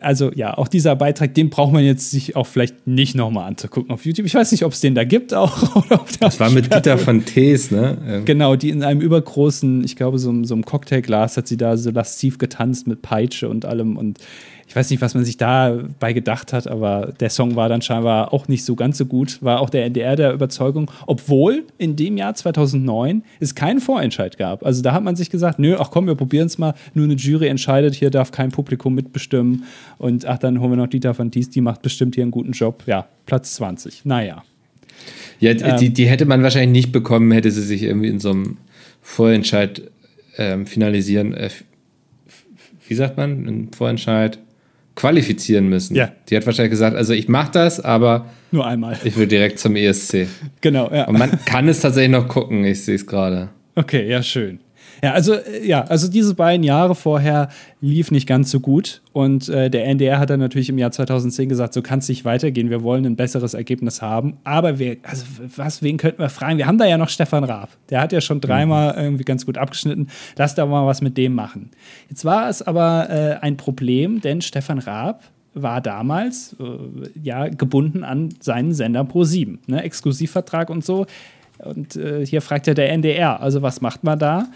[0.00, 3.90] also ja, auch dieser Beitrag, den braucht man jetzt sich auch vielleicht nicht nochmal anzugucken
[3.90, 4.26] auf YouTube.
[4.26, 5.76] Ich weiß nicht, ob es den da gibt auch.
[5.86, 7.98] Oder ob das war mit Dieter von Tees, ne?
[8.06, 11.56] Ähm, Genau, die in einem übergroßen, ich glaube, so, einem- so einem Cocktailglas hat sie
[11.56, 13.96] da so lasziv getanzt mit Peitsche und allem.
[13.96, 14.18] Und
[14.66, 18.32] ich weiß nicht, was man sich dabei gedacht hat, aber der Song war dann scheinbar
[18.32, 19.42] auch nicht so ganz so gut.
[19.42, 24.64] War auch der NDR der Überzeugung, obwohl in dem Jahr 2009 es keinen Vorentscheid gab.
[24.64, 26.74] Also da hat man sich gesagt, nö, ach komm, wir probieren es mal.
[26.94, 29.64] Nur eine Jury entscheidet, hier darf kein Publikum mitbestimmen.
[29.98, 32.52] Und ach, dann holen wir noch Dieter von Dies, die macht bestimmt hier einen guten
[32.52, 32.84] Job.
[32.86, 34.04] Ja, Platz 20.
[34.04, 34.42] Naja.
[35.40, 38.56] Ja, die, die hätte man wahrscheinlich nicht bekommen, hätte sie sich irgendwie in so einem
[39.02, 39.90] Vorentscheid
[40.38, 41.50] ähm, finalisieren, äh,
[42.88, 44.38] wie sagt man, einen Vorentscheid
[44.94, 45.94] qualifizieren müssen.
[45.96, 46.12] Ja.
[46.28, 48.96] Die hat wahrscheinlich gesagt, also ich mache das, aber Nur einmal.
[49.04, 50.28] ich will direkt zum ESC.
[50.60, 51.06] Genau, ja.
[51.06, 53.48] Und man kann es tatsächlich noch gucken, ich sehe es gerade.
[53.74, 54.60] Okay, ja, schön.
[55.02, 57.48] Ja, also äh, ja, also diese beiden Jahre vorher
[57.80, 61.48] lief nicht ganz so gut und äh, der NDR hat dann natürlich im Jahr 2010
[61.48, 65.24] gesagt, so kann es nicht weitergehen, wir wollen ein besseres Ergebnis haben, aber wir, also
[65.56, 66.58] was, wen könnten wir fragen?
[66.58, 69.58] Wir haben da ja noch Stefan Raab, der hat ja schon dreimal irgendwie ganz gut
[69.58, 71.70] abgeschnitten, lass da mal was mit dem machen.
[72.08, 75.22] Jetzt war es aber äh, ein Problem, denn Stefan Raab
[75.54, 76.64] war damals äh,
[77.22, 79.82] ja gebunden an seinen Sender Pro7, ne?
[79.82, 81.06] Exklusivvertrag und so.
[81.58, 84.48] Und äh, hier fragt ja der NDR, also was macht man da?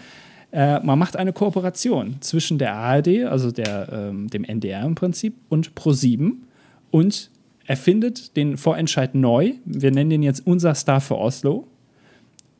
[0.51, 5.35] Äh, man macht eine Kooperation zwischen der ARD, also der, ähm, dem NDR im Prinzip,
[5.49, 6.33] und Pro7
[6.91, 7.29] und
[7.65, 9.53] erfindet den Vorentscheid neu.
[9.65, 11.67] Wir nennen den jetzt unser Star für Oslo.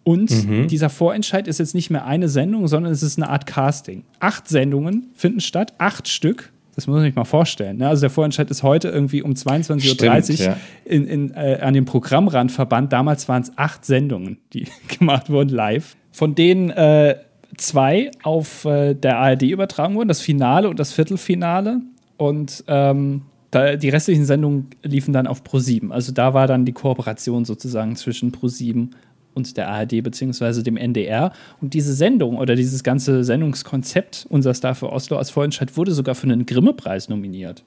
[0.03, 0.31] Und
[0.71, 4.03] dieser Vorentscheid ist jetzt nicht mehr eine Sendung, sondern es ist eine Art Casting.
[4.19, 6.51] Acht Sendungen finden statt, acht Stück.
[6.73, 7.77] Das muss man sich mal vorstellen.
[7.77, 7.87] Ne?
[7.87, 10.57] Also der Vorentscheid ist heute irgendwie um 22.30 Uhr ja.
[10.85, 12.93] in, in, äh, an den Programmrand verbannt.
[12.93, 14.65] Damals waren es acht Sendungen, die
[14.97, 15.95] gemacht wurden live.
[16.11, 17.15] Von denen äh,
[17.59, 21.81] zwei auf äh, der ARD übertragen wurden, das Finale und das Viertelfinale.
[22.17, 25.91] Und ähm, da, die restlichen Sendungen liefen dann auf Pro7.
[25.91, 28.89] Also da war dann die Kooperation sozusagen zwischen Pro7
[29.33, 31.31] und der ARD beziehungsweise dem NDR.
[31.61, 36.15] Und diese Sendung oder dieses ganze Sendungskonzept, unser Star für Oslo als Vorentscheid, wurde sogar
[36.15, 37.63] für einen Grimme-Preis nominiert.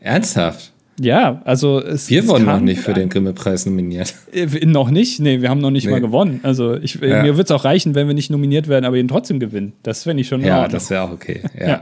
[0.00, 0.72] Ernsthaft?
[1.00, 4.14] Ja, also es Wir es wurden noch nicht für den Grimme-Preis nominiert.
[4.32, 5.20] Äh, Noch nicht?
[5.20, 5.92] Nee, wir haben noch nicht Nee.
[5.92, 6.40] mal gewonnen.
[6.42, 7.22] Also ich, Ja.
[7.22, 9.74] mir wird es auch reichen, wenn wir nicht nominiert werden, aber ihn trotzdem gewinnen.
[9.84, 11.42] Das fände ich schon Ja, das wäre auch okay.
[11.58, 11.68] Ja.
[11.68, 11.80] Ja.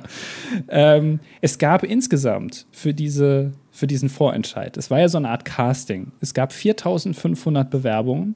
[0.69, 5.45] Ähm, es gab insgesamt für, diese, für diesen Vorentscheid, es war ja so eine Art
[5.45, 8.35] Casting, es gab 4500 Bewerbungen.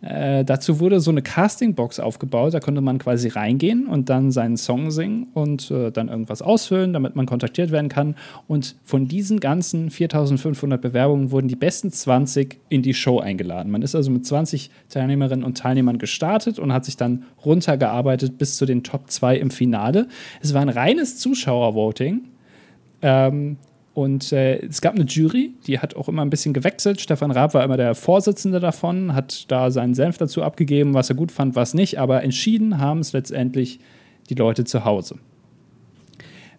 [0.00, 4.56] Äh, dazu wurde so eine Castingbox aufgebaut, da konnte man quasi reingehen und dann seinen
[4.56, 8.14] Song singen und äh, dann irgendwas ausfüllen, damit man kontaktiert werden kann.
[8.46, 13.72] Und von diesen ganzen 4500 Bewerbungen wurden die besten 20 in die Show eingeladen.
[13.72, 18.56] Man ist also mit 20 Teilnehmerinnen und Teilnehmern gestartet und hat sich dann runtergearbeitet bis
[18.56, 20.06] zu den Top 2 im Finale.
[20.40, 22.20] Es war ein reines Zuschauervoting.
[23.02, 23.56] Ähm,
[23.98, 27.00] und äh, es gab eine Jury, die hat auch immer ein bisschen gewechselt.
[27.00, 31.16] Stefan Raab war immer der Vorsitzende davon, hat da seinen Senf dazu abgegeben, was er
[31.16, 31.98] gut fand, was nicht.
[31.98, 33.80] Aber entschieden haben es letztendlich
[34.30, 35.16] die Leute zu Hause.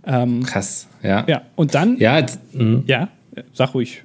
[0.05, 1.23] Ähm, Krass, ja.
[1.29, 2.83] ja, und dann, ja, Ja, mhm.
[3.53, 4.03] sag ruhig.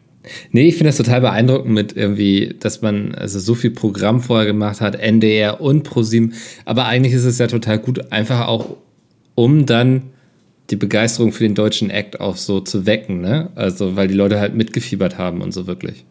[0.52, 4.46] Nee, ich finde das total beeindruckend mit irgendwie, dass man also so viel Programm vorher
[4.46, 6.34] gemacht hat, NDR und ProSieben.
[6.66, 8.76] Aber eigentlich ist es ja total gut, einfach auch,
[9.34, 10.13] um dann
[10.70, 13.50] die Begeisterung für den deutschen Act auch so zu wecken, ne?
[13.54, 16.04] Also, weil die Leute halt mitgefiebert haben und so wirklich.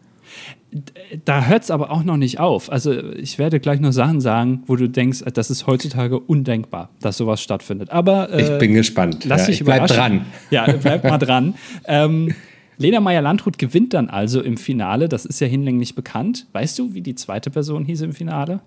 [1.25, 2.71] da hört es aber auch noch nicht auf.
[2.71, 7.17] Also ich werde gleich noch Sachen sagen, wo du denkst, das ist heutzutage undenkbar, dass
[7.17, 7.91] sowas stattfindet.
[7.91, 9.25] Aber äh, ich bin gespannt.
[9.25, 10.25] Lass ja, dich bleib dran.
[10.49, 11.55] Ja, bleib mal dran.
[11.85, 12.33] Ähm,
[12.77, 15.09] Lena Meyer-Landrut gewinnt dann also im Finale.
[15.09, 16.47] Das ist ja hinlänglich bekannt.
[16.53, 18.61] Weißt du, wie die zweite Person hieß im Finale?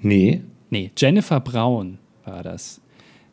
[0.00, 0.42] Nee.
[0.68, 2.81] Nee, Jennifer Braun war das.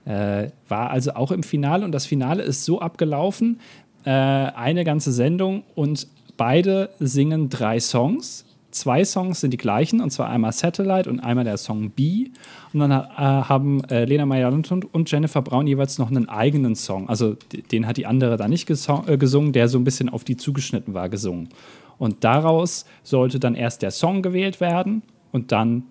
[0.06, 3.60] Äh, war also auch im Finale und das Finale ist so abgelaufen,
[4.06, 8.46] äh, eine ganze Sendung und beide singen drei Songs.
[8.72, 12.28] Zwei Songs sind die gleichen, und zwar einmal Satellite und einmal der Song B.
[12.72, 16.76] Und dann äh, haben äh, Lena meyer und, und Jennifer Braun jeweils noch einen eigenen
[16.76, 17.10] Song.
[17.10, 17.36] Also
[17.72, 20.94] den hat die andere da nicht äh, gesungen, der so ein bisschen auf die zugeschnitten
[20.94, 21.50] war, gesungen.
[21.98, 25.84] Und daraus sollte dann erst der Song gewählt werden und dann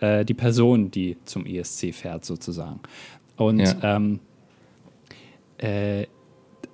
[0.00, 2.80] äh, die Person, die zum ESC fährt, sozusagen.
[3.36, 3.96] Und ja.
[3.96, 4.20] ähm,
[5.58, 6.06] äh,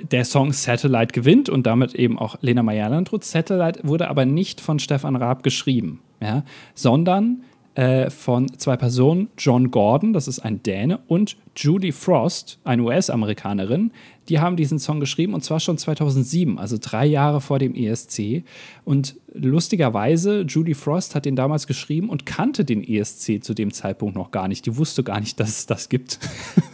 [0.01, 3.25] der Song Satellite gewinnt und damit eben auch Lena Meyer-Landrut.
[3.25, 6.45] Satellite wurde aber nicht von Stefan Raab geschrieben, ja,
[6.75, 7.43] sondern
[7.79, 13.93] äh, von zwei Personen, John Gordon, das ist ein Däne, und Judy Frost, eine US-Amerikanerin,
[14.29, 18.43] die haben diesen Song geschrieben und zwar schon 2007, also drei Jahre vor dem ESC.
[18.85, 24.17] Und lustigerweise, Judy Frost hat den damals geschrieben und kannte den ESC zu dem Zeitpunkt
[24.17, 24.67] noch gar nicht.
[24.67, 26.19] Die wusste gar nicht, dass es das gibt.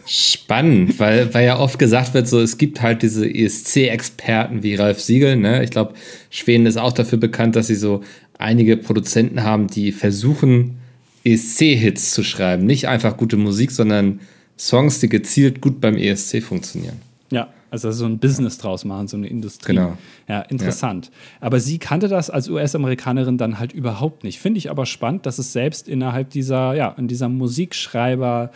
[0.07, 4.99] Spannend, weil, weil ja oft gesagt wird, so es gibt halt diese ESC-Experten wie Ralf
[4.99, 5.35] Siegel.
[5.37, 5.63] Ne?
[5.63, 5.93] Ich glaube,
[6.31, 8.01] Schweden ist auch dafür bekannt, dass sie so
[8.39, 10.79] einige Produzenten haben, die versuchen,
[11.25, 12.65] ESC-Hits zu schreiben.
[12.65, 14.19] Nicht einfach gute Musik, sondern
[14.57, 17.01] Songs, die gezielt gut beim ESC funktionieren.
[17.31, 19.73] Ja, also so ein Business draus machen, so eine Industrie.
[19.73, 19.97] Genau.
[20.27, 21.07] Ja, interessant.
[21.07, 21.47] Ja.
[21.47, 24.39] Aber sie kannte das als US-Amerikanerin dann halt überhaupt nicht.
[24.39, 28.51] Finde ich aber spannend, dass es selbst innerhalb dieser, ja, in dieser Musikschreiber-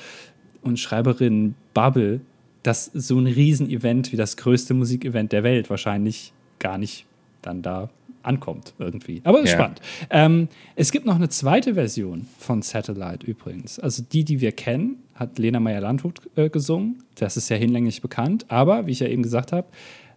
[0.62, 2.22] und Schreiberinnen-Bubble,
[2.64, 7.06] dass so ein Riesenevent wie das größte Musikevent der Welt wahrscheinlich gar nicht
[7.42, 7.90] dann da
[8.30, 9.22] ankommt irgendwie.
[9.24, 9.58] Aber ist ja.
[9.58, 9.82] spannend.
[10.10, 13.80] Ähm, es gibt noch eine zweite Version von Satellite übrigens.
[13.80, 17.04] Also die, die wir kennen, hat Lena Meyer-Landrut äh, gesungen.
[17.16, 18.46] Das ist ja hinlänglich bekannt.
[18.50, 19.68] Aber, wie ich ja eben gesagt habe,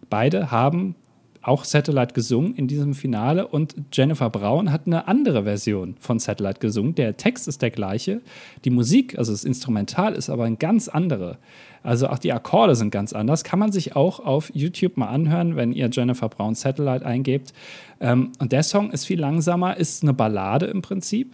[0.09, 0.95] beide haben
[1.43, 6.59] auch Satellite gesungen in diesem Finale und Jennifer Braun hat eine andere Version von Satellite
[6.59, 6.95] gesungen.
[6.95, 8.21] Der Text ist der gleiche,
[8.63, 11.37] die Musik, also das Instrumental, ist aber ein ganz andere.
[11.83, 13.43] Also auch die Akkorde sind ganz anders.
[13.43, 17.53] Kann man sich auch auf YouTube mal anhören, wenn ihr Jennifer Braun Satellite eingebt.
[17.99, 21.33] Ähm, und der Song ist viel langsamer, ist eine Ballade im Prinzip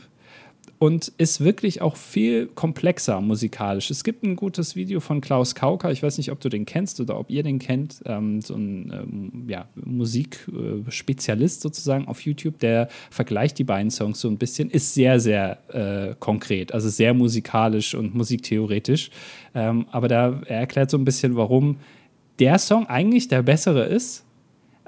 [0.80, 3.92] und ist wirklich auch viel komplexer musikalisch.
[3.92, 7.02] Es gibt ein gutes Video von Klaus Kauker, ich weiß nicht, ob du den kennst
[7.02, 12.88] oder ob ihr den kennt, ähm, so ein ähm, ja, Musikspezialist sozusagen auf YouTube, der
[13.12, 17.94] vergleicht die beiden Songs so ein bisschen, ist sehr, sehr äh, konkret, also sehr musikalisch
[17.94, 19.12] und musiktheoretisch.
[19.54, 21.78] Ähm, aber da er erklärt so ein bisschen, warum
[22.40, 24.24] der Song eigentlich der bessere ist,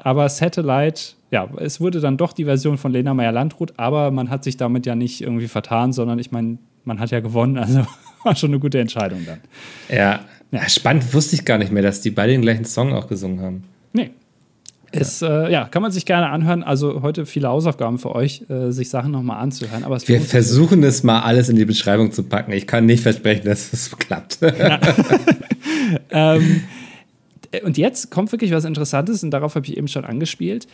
[0.04, 4.43] aber Satellite ja, es wurde dann doch die Version von Lena Meyer-Landrut, aber man hat
[4.43, 7.86] sich damit ja nicht irgendwie vertan, sondern ich meine, man hat ja gewonnen, also
[8.24, 9.39] war schon eine gute Entscheidung dann.
[9.89, 10.20] Ja,
[10.52, 10.70] ja.
[10.70, 13.64] spannend wusste ich gar nicht mehr, dass die beide den gleichen Song auch gesungen haben.
[13.93, 14.12] Nee.
[14.91, 15.45] Es, ja.
[15.45, 16.64] Äh, ja, kann man sich gerne anhören.
[16.64, 19.86] Also heute viele Hausaufgaben für euch, äh, sich Sachen nochmal anzuhören.
[19.86, 22.52] Aber Wir versuchen es mal alles in die Beschreibung zu packen.
[22.52, 24.39] Ich kann nicht versprechen, dass es klappt.
[24.41, 24.82] Ja.
[26.12, 26.64] ähm,
[27.64, 30.68] und jetzt kommt wirklich was Interessantes und darauf habe ich eben schon angespielt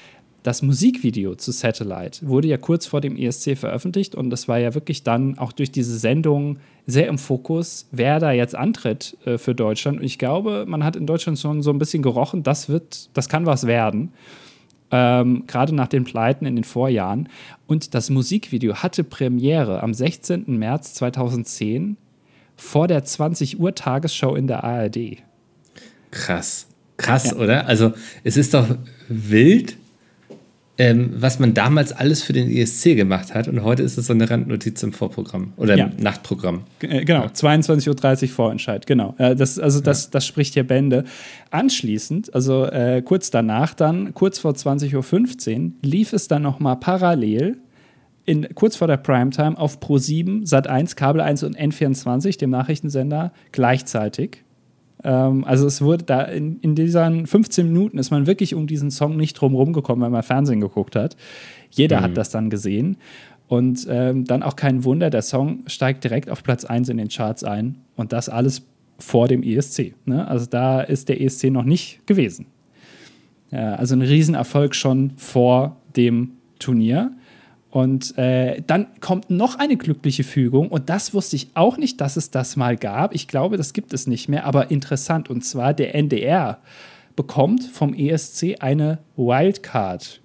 [0.48, 4.74] das Musikvideo zu Satellite wurde ja kurz vor dem ESC veröffentlicht und das war ja
[4.74, 9.54] wirklich dann auch durch diese Sendung sehr im Fokus, wer da jetzt antritt äh, für
[9.54, 10.00] Deutschland.
[10.00, 13.28] Und ich glaube, man hat in Deutschland schon so ein bisschen gerochen, das wird, das
[13.28, 14.14] kann was werden.
[14.90, 17.28] Ähm, gerade nach den Pleiten in den Vorjahren.
[17.68, 20.46] Und das Musikvideo hatte Premiere am 16.
[20.58, 21.98] März 2010
[22.56, 25.18] vor der 20 Uhr Tagesschau in der ARD.
[26.12, 26.67] Krass.
[26.98, 27.38] Krass, ja.
[27.38, 27.68] oder?
[27.68, 27.94] Also
[28.24, 28.68] es ist doch
[29.08, 29.78] wild,
[30.80, 33.48] ähm, was man damals alles für den ESC gemacht hat.
[33.48, 36.64] Und heute ist es so eine Randnotiz im Vorprogramm oder im Nachtprogramm.
[36.80, 37.28] G äh, genau, ja.
[37.28, 39.16] 22.30 Uhr Vorentscheid, genau.
[39.18, 40.10] Äh, das, also das, ja.
[40.12, 41.06] das spricht hier Bände.
[41.50, 47.58] Anschließend, also äh, kurz danach dann, kurz vor 20.15 Uhr, lief es dann nochmal parallel
[48.26, 54.44] in, kurz vor der Primetime auf Pro7, Sat1, Kabel 1 und N24, dem Nachrichtensender, gleichzeitig.
[55.04, 58.92] Ähm, also es wurde da in, in diesen 15 Minuten ist man wirklich um diesen
[58.92, 61.16] Song nicht drum gekommen, weil man Fernsehen geguckt hat.
[61.70, 62.04] Jeder mhm.
[62.04, 62.98] hat das dann gesehen.
[63.48, 67.08] Und ähm, dann auch kein Wunder, der Song steigt direkt auf Platz 1 in den
[67.08, 67.78] Charts ein.
[67.96, 68.64] Und das alles
[69.00, 69.94] vor dem ESC.
[70.06, 70.28] Ne?
[70.28, 72.48] Also da ist der ESC noch nicht gewesen.
[73.52, 77.12] Ja, also ein Riesenerfolg schon vor dem Turnier.
[77.78, 82.18] Und äh, dann kommt noch eine glückliche Fügung und das wusste ich auch nicht, dass
[82.18, 83.14] es das mal gab.
[83.14, 85.30] Ich glaube, das gibt es nicht mehr, aber interessant.
[85.30, 86.58] Und zwar der NDR
[87.16, 90.22] bekommt vom ESC eine Wildcard.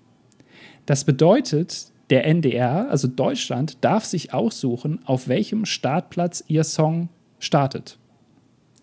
[0.86, 7.98] Das bedeutet, der NDR, also Deutschland, darf sich aussuchen, auf welchem Startplatz ihr Song startet.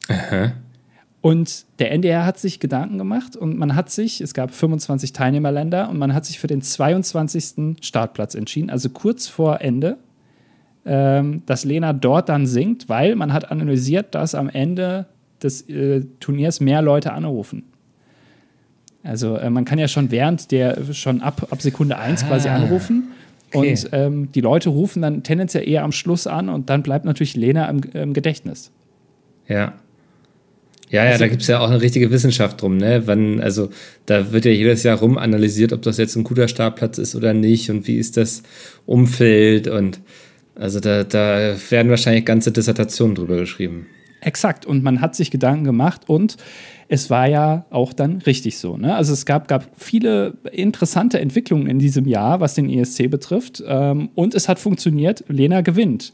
[0.09, 0.51] Aha.
[1.21, 5.89] Und der NDR hat sich Gedanken gemacht und man hat sich, es gab 25 Teilnehmerländer
[5.89, 7.75] und man hat sich für den 22.
[7.81, 9.97] Startplatz entschieden, also kurz vor Ende,
[10.85, 15.07] ähm, dass Lena dort dann singt, weil man hat analysiert, dass am Ende
[15.43, 17.63] des äh, Turniers mehr Leute anrufen.
[19.03, 22.55] Also äh, man kann ja schon während der, schon ab, ab Sekunde 1 quasi Ah,
[22.55, 23.09] anrufen.
[23.53, 23.71] okay.
[23.71, 27.35] Und ähm, die Leute rufen dann tendenziell eher am Schluss an und dann bleibt natürlich
[27.35, 28.71] Lena im, im Gedächtnis.
[29.47, 29.73] Ja.
[30.89, 33.03] Ja, ja, Also- da gibt es ja auch eine richtige Wissenschaft drum, ne?
[33.05, 33.69] Wann, also
[34.05, 37.33] da wird ja jedes Jahr rum analysiert, ob das jetzt ein guter Startplatz ist oder
[37.33, 38.43] nicht und wie ist das
[38.85, 39.99] Umfeld und
[40.55, 43.87] also da, da werden wahrscheinlich ganze Dissertationen drüber geschrieben.
[44.21, 44.65] Exakt.
[44.65, 46.35] Und man hat sich Gedanken gemacht und
[46.89, 48.75] es war ja auch dann richtig so.
[48.75, 48.93] Ne?
[48.95, 53.63] Also es gab, gab viele interessante Entwicklungen in diesem Jahr, was den ESC betrifft.
[53.65, 55.23] Ähm, und es hat funktioniert.
[55.29, 56.11] Lena gewinnt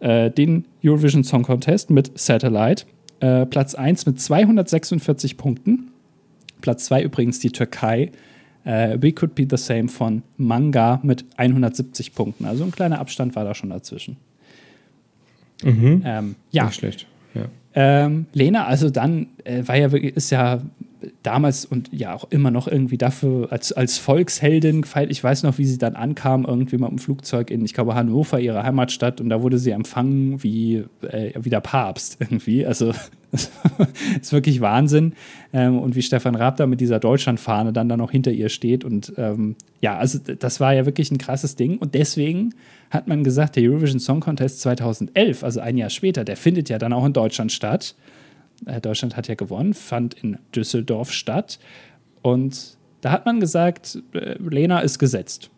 [0.00, 2.84] äh, den Eurovision Song Contest mit Satellite.
[3.24, 5.88] Äh, Platz 1 mit 246 Punkten.
[6.60, 8.12] Platz 2 übrigens die Türkei.
[8.64, 12.44] Äh, We Could Be the Same von Manga mit 170 Punkten.
[12.44, 14.18] Also ein kleiner Abstand war da schon dazwischen.
[16.04, 17.06] Ähm, ja, Nicht schlecht.
[17.34, 17.46] Ja.
[17.74, 20.60] ähm, Lena, also dann äh, war ja wirklich, ist ja
[21.22, 25.10] damals und ja auch immer noch irgendwie dafür als, als Volksheldin gefeiert.
[25.10, 28.40] Ich weiß noch, wie sie dann ankam, irgendwie mal im Flugzeug in, ich glaube, Hannover,
[28.40, 32.66] ihre Heimatstadt, und da wurde sie empfangen wie, äh, wie der Papst irgendwie.
[32.66, 32.92] Also
[34.20, 35.14] ist wirklich Wahnsinn.
[35.52, 38.84] Ähm, und wie Stefan Raab da mit dieser Deutschlandfahne dann da noch hinter ihr steht.
[38.84, 41.78] Und ähm, ja, also das war ja wirklich ein krasses Ding.
[41.78, 42.54] Und deswegen
[42.90, 46.78] hat man gesagt, der Eurovision Song Contest 2011, also ein Jahr später, der findet ja
[46.78, 47.94] dann auch in Deutschland statt.
[48.66, 51.58] Äh, Deutschland hat ja gewonnen, fand in Düsseldorf statt.
[52.22, 55.50] Und da hat man gesagt, äh, Lena ist gesetzt.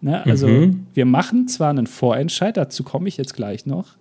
[0.00, 0.24] Ne?
[0.26, 0.86] Also Mhm.
[0.94, 3.96] wir machen zwar einen Vorentscheid, dazu komme ich jetzt gleich noch,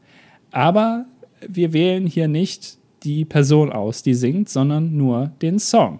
[0.51, 1.05] aber
[1.47, 5.99] wir wählen hier nicht die Person aus, die singt, sondern nur den Song.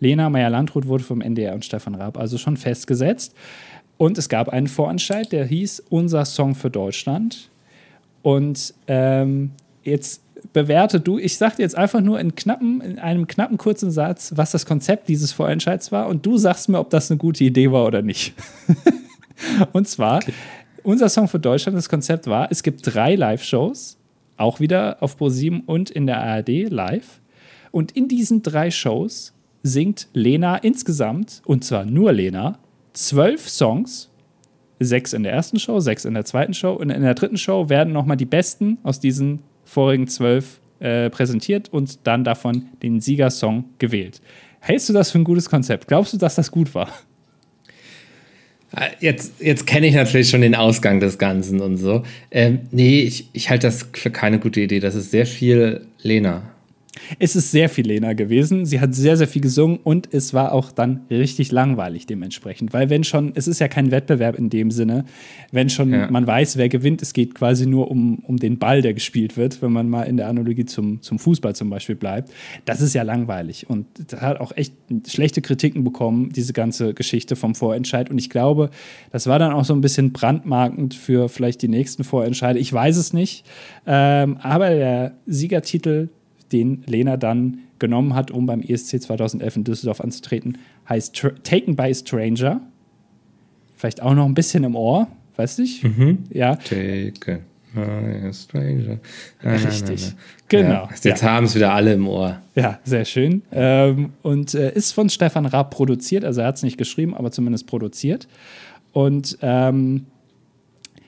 [0.00, 3.34] Lena Meyer-Landrut wurde vom NDR und Stefan Raab also schon festgesetzt.
[3.98, 7.50] Und es gab einen Vorentscheid, der hieß Unser Song für Deutschland.
[8.22, 9.52] Und ähm,
[9.84, 10.22] jetzt
[10.52, 14.32] bewerte du, ich sage dir jetzt einfach nur in, knappen, in einem knappen kurzen Satz,
[14.36, 16.08] was das Konzept dieses Vorentscheids war.
[16.08, 18.34] Und du sagst mir, ob das eine gute Idee war oder nicht.
[19.72, 20.20] und zwar,
[20.82, 23.98] unser Song für Deutschland, das Konzept war, es gibt drei Live-Shows,
[24.36, 27.20] auch wieder auf Pro7 und in der ARD live.
[27.70, 29.32] Und in diesen drei Shows
[29.62, 32.58] singt Lena insgesamt, und zwar nur Lena,
[32.92, 34.08] zwölf Songs.
[34.80, 36.72] Sechs in der ersten Show, sechs in der zweiten Show.
[36.72, 39.40] Und in der dritten Show werden nochmal die besten aus diesen
[39.72, 44.20] vorigen zwölf äh, präsentiert und dann davon den Siegersong gewählt.
[44.60, 45.88] Hältst du das für ein gutes Konzept?
[45.88, 46.88] Glaubst du, dass das gut war?
[48.72, 52.02] Ah, Jetzt, jetzt kenne ich natürlich schon den Ausgang des Ganzen und so.
[52.30, 54.80] Ähm, nee, ich, ich halte das für keine gute Idee.
[54.80, 56.51] Das ist sehr viel Lena.
[57.18, 58.66] Es ist sehr viel Lena gewesen.
[58.66, 62.74] Sie hat sehr, sehr viel gesungen und es war auch dann richtig langweilig dementsprechend.
[62.74, 65.06] Weil wenn schon, es ist ja kein Wettbewerb in dem Sinne,
[65.52, 66.10] wenn schon Ja.
[66.10, 69.62] man weiß, wer gewinnt, es geht quasi nur um, um den Ball, der gespielt wird,
[69.62, 72.30] wenn man mal in der Analogie zum, zum Fußball zum Beispiel bleibt.
[72.66, 74.74] Das ist ja langweilig und das hat auch echt
[75.08, 78.10] schlechte Kritiken bekommen, diese ganze Geschichte vom Vorentscheid.
[78.10, 78.68] Und ich glaube,
[79.10, 82.58] das war dann auch so ein bisschen brandmarkend für vielleicht die nächsten Vorentscheide.
[82.58, 83.46] Ich weiß es nicht.
[83.86, 86.08] Ähm, aber der Siegertitel
[86.52, 91.74] den Lena dann genommen hat, um beim ESC 2011 in Düsseldorf anzutreten, heißt Tr Taken
[91.76, 92.60] by a Stranger.
[93.76, 96.18] Vielleicht auch noch ein bisschen im Ohr, weißt du?
[96.30, 97.40] Ja, Take
[97.74, 98.98] a stranger.
[99.42, 100.06] Na, na, na, Richtig.
[100.08, 100.12] na.
[100.48, 101.30] Genau, Ja, jetzt ja.
[101.30, 102.38] haben es wieder alle im Ohr.
[102.54, 103.42] ja, sehr schön.
[103.50, 107.32] Ähm, und äh, ist von Stefan Raab produziert, also er hat es nicht geschrieben, aber
[107.32, 108.28] zumindest produziert.
[108.92, 110.06] Und ähm,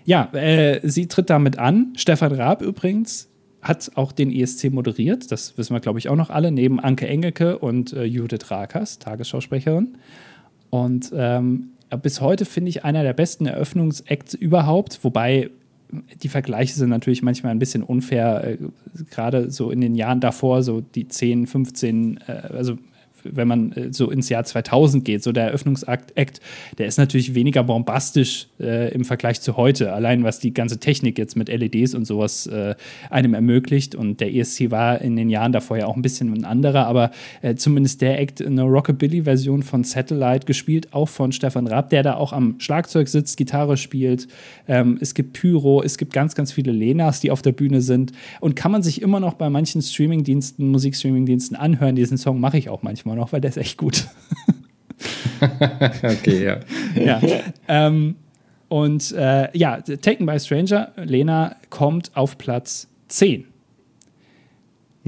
[0.06, 1.92] ja, äh, sie tritt damit an.
[1.96, 3.28] Stefan Raab übrigens
[3.64, 5.32] hat auch den ESC moderiert.
[5.32, 8.98] Das wissen wir, glaube ich, auch noch alle, neben Anke Engelke und äh, Judith Rakers,
[8.98, 9.96] Tagesschausprecherin.
[10.70, 11.70] Und ähm,
[12.02, 15.50] bis heute finde ich einer der besten Eröffnungsacts überhaupt, wobei
[16.22, 18.58] die Vergleiche sind natürlich manchmal ein bisschen unfair, äh,
[19.10, 22.76] gerade so in den Jahren davor, so die 10, 15, äh, also
[23.24, 26.12] wenn man äh, so ins Jahr 2000 geht, so der Eröffnungsakt,
[26.78, 31.18] der ist natürlich weniger bombastisch äh, im Vergleich zu heute, allein was die ganze Technik
[31.18, 32.74] jetzt mit LEDs und sowas äh,
[33.10, 33.94] einem ermöglicht.
[33.94, 37.10] Und der ESC war in den Jahren davor ja auch ein bisschen ein anderer, aber
[37.42, 42.14] äh, zumindest der Act, eine Rockabilly-Version von Satellite gespielt, auch von Stefan Raab, der da
[42.14, 44.28] auch am Schlagzeug sitzt, Gitarre spielt.
[44.68, 48.12] Ähm, es gibt Pyro, es gibt ganz, ganz viele Lenas, die auf der Bühne sind.
[48.40, 51.96] Und kann man sich immer noch bei manchen Streamingdiensten, Musikstreamingdiensten anhören.
[51.96, 54.06] Diesen Song mache ich auch manchmal noch, weil der ist echt gut.
[56.02, 56.60] okay, ja.
[56.94, 57.20] ja.
[57.68, 58.16] Ähm,
[58.68, 63.44] und äh, ja, Taken by Stranger, Lena kommt auf Platz 10.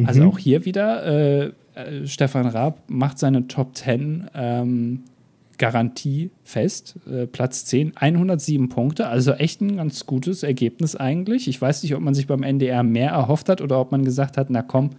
[0.05, 0.29] Also Mhm.
[0.29, 5.05] auch hier wieder, äh, äh, Stefan Raab macht seine Top 10 ähm,
[5.59, 6.97] Garantie fest.
[7.11, 11.49] Äh, Platz 10, 107 Punkte, also echt ein ganz gutes Ergebnis eigentlich.
[11.49, 14.37] Ich weiß nicht, ob man sich beim NDR mehr erhofft hat oder ob man gesagt
[14.37, 14.91] hat, na komm,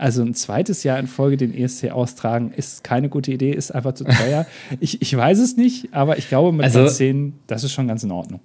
[0.00, 3.94] also ein zweites Jahr in Folge den ESC austragen ist keine gute Idee, ist einfach
[3.94, 4.46] zu teuer.
[4.80, 7.86] ich, ich weiß es nicht, aber ich glaube mit Also- Platz 10, das ist schon
[7.86, 8.40] ganz in Ordnung.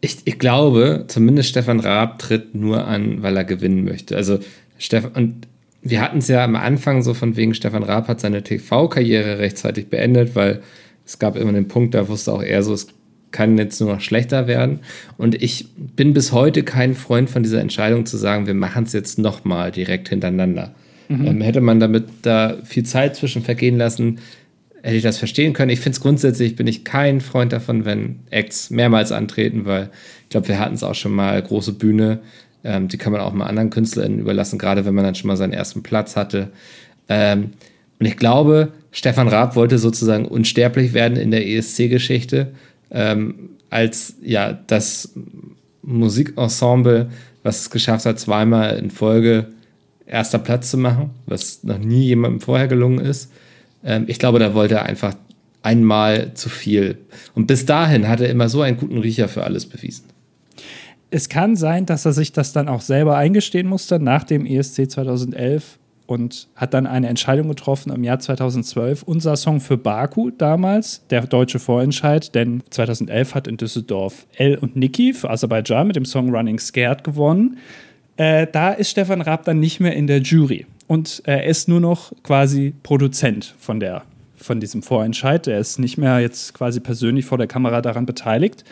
[0.00, 4.16] Ich, ich glaube, zumindest Stefan Raab tritt nur an, weil er gewinnen möchte.
[4.16, 4.38] Also
[4.78, 5.48] Stefan, und
[5.82, 9.88] wir hatten es ja am Anfang so von wegen, Stefan Raab hat seine TV-Karriere rechtzeitig
[9.88, 10.62] beendet, weil
[11.06, 12.88] es gab immer den Punkt, da wusste auch er so, es
[13.30, 14.80] kann jetzt nur noch schlechter werden.
[15.16, 18.92] Und ich bin bis heute kein Freund von dieser Entscheidung zu sagen, wir machen es
[18.92, 20.74] jetzt nochmal direkt hintereinander.
[21.08, 24.18] Ähm, hätte man damit da viel Zeit zwischen vergehen lassen,
[24.82, 25.70] hätte ich das verstehen können.
[25.70, 29.90] Ich finde es grundsätzlich, bin ich kein Freund davon, wenn Acts mehrmals antreten, weil
[30.22, 32.20] ich glaube, wir hatten es auch schon mal, große Bühne,
[32.64, 35.36] ähm, die kann man auch mal anderen KünstlerInnen überlassen, gerade wenn man dann schon mal
[35.36, 36.50] seinen ersten Platz hatte.
[37.08, 37.50] Ähm,
[37.98, 42.52] und ich glaube, Stefan Raab wollte sozusagen unsterblich werden in der ESC-Geschichte,
[42.90, 45.14] ähm, als ja das
[45.82, 47.10] Musikensemble,
[47.42, 49.46] was es geschafft hat, zweimal in Folge
[50.06, 53.30] erster Platz zu machen, was noch nie jemandem vorher gelungen ist.
[53.84, 55.14] Ähm, ich glaube, da wollte er einfach
[55.62, 56.98] einmal zu viel.
[57.34, 60.04] Und bis dahin hat er immer so einen guten Riecher für alles bewiesen.
[61.10, 64.90] Es kann sein, dass er sich das dann auch selber eingestehen musste nach dem ESC
[64.90, 69.04] 2011 und hat dann eine Entscheidung getroffen im Jahr 2012.
[69.04, 74.76] Unser Song für Baku damals, der deutsche Vorentscheid, denn 2011 hat in Düsseldorf El und
[74.76, 77.58] Niki für Aserbaidschan mit dem Song Running Scared gewonnen.
[78.16, 81.80] Äh, da ist Stefan Raab dann nicht mehr in der Jury und er ist nur
[81.80, 84.02] noch quasi Produzent von, der,
[84.36, 85.46] von diesem Vorentscheid.
[85.46, 88.64] Er ist nicht mehr jetzt quasi persönlich vor der Kamera daran beteiligt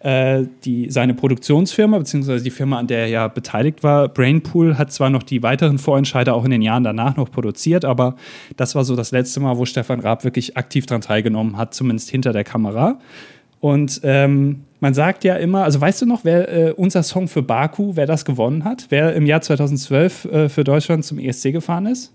[0.00, 4.92] äh, die, seine Produktionsfirma, beziehungsweise die Firma, an der er ja beteiligt war, Brainpool, hat
[4.92, 8.16] zwar noch die weiteren Vorentscheider auch in den Jahren danach noch produziert, aber
[8.56, 12.10] das war so das letzte Mal, wo Stefan Raab wirklich aktiv daran teilgenommen hat, zumindest
[12.10, 12.98] hinter der Kamera.
[13.60, 17.42] Und ähm, man sagt ja immer, also weißt du noch, wer äh, unser Song für
[17.42, 18.86] Baku, wer das gewonnen hat?
[18.90, 22.12] Wer im Jahr 2012 äh, für Deutschland zum ESC gefahren ist?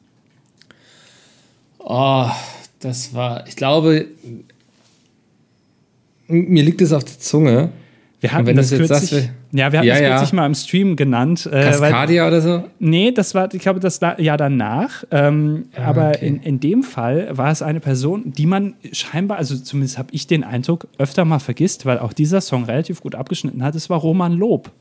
[1.80, 2.30] Oh,
[2.80, 4.08] das war, ich glaube,
[6.28, 7.70] mir liegt es auf der Zunge.
[8.24, 9.12] Wir hatten das kürzlich, sagst,
[9.52, 10.10] ja, wir hatten Ja, das ja.
[10.12, 11.46] kürzlich mal im Stream genannt.
[11.46, 12.64] Äh, weil- Cascadia oder so?
[12.80, 15.04] Nee, das war, ich glaube, das da- Jahr danach.
[15.12, 16.28] Ähm, aber Ah, okay.
[16.28, 20.26] in, in dem Fall war es eine Person, die man scheinbar, also zumindest habe ich
[20.26, 23.76] den Eindruck, öfter mal vergisst, weil auch dieser Song relativ gut abgeschnitten hat.
[23.76, 24.72] Es war Roman Lob.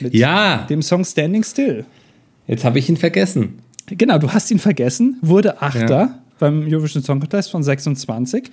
[0.00, 1.84] Mit Ja, dem Song Standing Still.
[2.46, 3.58] jetzt habe ich ihn vergessen.
[3.86, 6.18] Genau, du hast ihn vergessen, wurde Achter Ja.
[6.38, 8.50] beim Eurovision Song Contest von 26.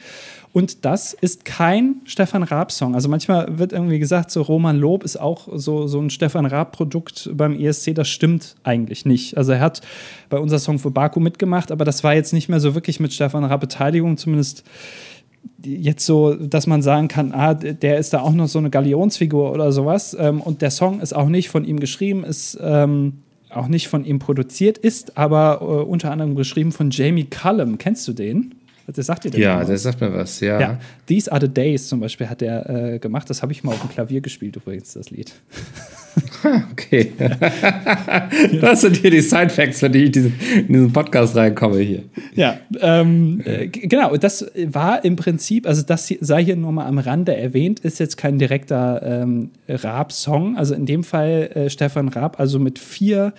[0.54, 2.94] Und das ist kein Stefan Raab-Song.
[2.94, 7.30] Also manchmal wird irgendwie gesagt, so Roman Lob ist auch so, so ein Stefan Raab-Produkt
[7.34, 7.96] beim ESC.
[7.96, 9.38] Das stimmt eigentlich nicht.
[9.38, 9.82] Also er hat
[10.30, 13.14] bei unser Song für Baku mitgemacht, aber das war jetzt nicht mehr so wirklich mit
[13.14, 14.64] Stefan Raab Beteiligung, zumindest
[15.64, 19.52] jetzt so, dass man sagen kann, ah, der ist da auch noch so eine Galionsfigur
[19.52, 20.16] oder sowas.
[20.20, 24.06] Ähm, und der Song ist auch nicht von ihm geschrieben, ist ähm, auch nicht von
[24.06, 27.78] ihm produziert, ist aber äh, unter anderem geschrieben von Jamie Cullum.
[27.78, 28.56] Kennst du den?
[28.88, 30.60] Der sagt dir den Ja, der sagt mir was, ja.
[30.60, 33.30] Ja, These Are the Days zum Beispiel hat er äh, gemacht.
[33.30, 35.34] Das habe ich mal auf dem Klavier gespielt, übrigens, das Lied.
[36.72, 37.14] Okay.
[38.62, 42.04] das sind hier die Side-Facts, für die ich in diesen Podcast reinkomme hier.
[42.36, 44.18] Ja, ähm, äh, genau.
[44.18, 48.00] Das war im Prinzip, also das hier- sei hier nur mal am Rande erwähnt, ist
[48.00, 50.58] jetzt kein direkter ähm, Raab-Song.
[50.58, 53.34] Also in dem Fall äh, Stefan Raab, also mit vier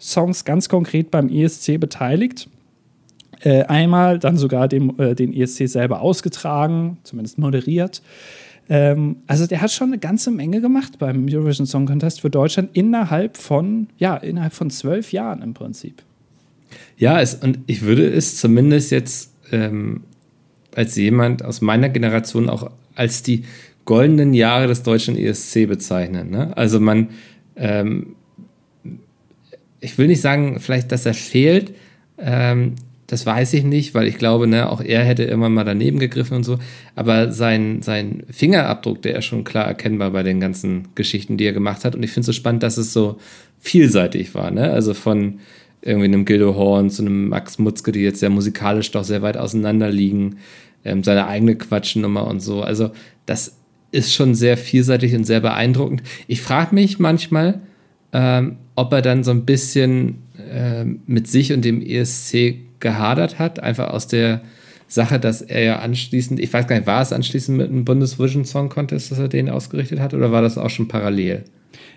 [0.00, 2.48] Songs ganz konkret beim ESC beteiligt.
[3.40, 8.02] Äh, einmal dann sogar dem, äh, den ESC selber ausgetragen, zumindest moderiert.
[8.68, 12.70] Ähm, also der hat schon eine ganze Menge gemacht beim Eurovision Song Contest für Deutschland
[12.72, 16.02] innerhalb von, ja, innerhalb von zwölf Jahren im Prinzip.
[16.96, 20.02] Ja, es, und ich würde es zumindest jetzt ähm,
[20.74, 23.44] als jemand aus meiner Generation auch als die
[23.84, 26.30] goldenen Jahre des deutschen ESC bezeichnen.
[26.30, 26.54] Ne?
[26.56, 27.08] Also man,
[27.56, 28.16] ähm,
[29.80, 31.72] ich will nicht sagen, vielleicht, dass er fehlt,
[32.18, 32.74] ähm,
[33.08, 36.36] das weiß ich nicht, weil ich glaube, ne, auch er hätte immer mal daneben gegriffen
[36.36, 36.58] und so.
[36.94, 41.54] Aber sein, sein Fingerabdruck, der ist schon klar erkennbar bei den ganzen Geschichten, die er
[41.54, 41.94] gemacht hat.
[41.94, 43.16] Und ich finde es so spannend, dass es so
[43.60, 44.50] vielseitig war.
[44.50, 44.70] Ne?
[44.70, 45.40] Also von
[45.80, 49.38] irgendwie einem Gildo Horn zu einem Max Mutzke, die jetzt ja musikalisch doch sehr weit
[49.38, 50.36] auseinander liegen.
[50.84, 52.60] Ähm, seine eigene Quatschnummer und so.
[52.60, 52.90] Also
[53.24, 53.56] das
[53.90, 56.02] ist schon sehr vielseitig und sehr beeindruckend.
[56.26, 57.62] Ich frage mich manchmal,
[58.12, 60.18] ähm, ob er dann so ein bisschen
[60.52, 64.40] ähm, mit sich und dem ESC gehadert hat, einfach aus der
[64.88, 68.44] Sache, dass er ja anschließend, ich weiß gar nicht, war es anschließend mit einem Bundesvision
[68.44, 71.44] Song Contest, dass er den ausgerichtet hat, oder war das auch schon parallel?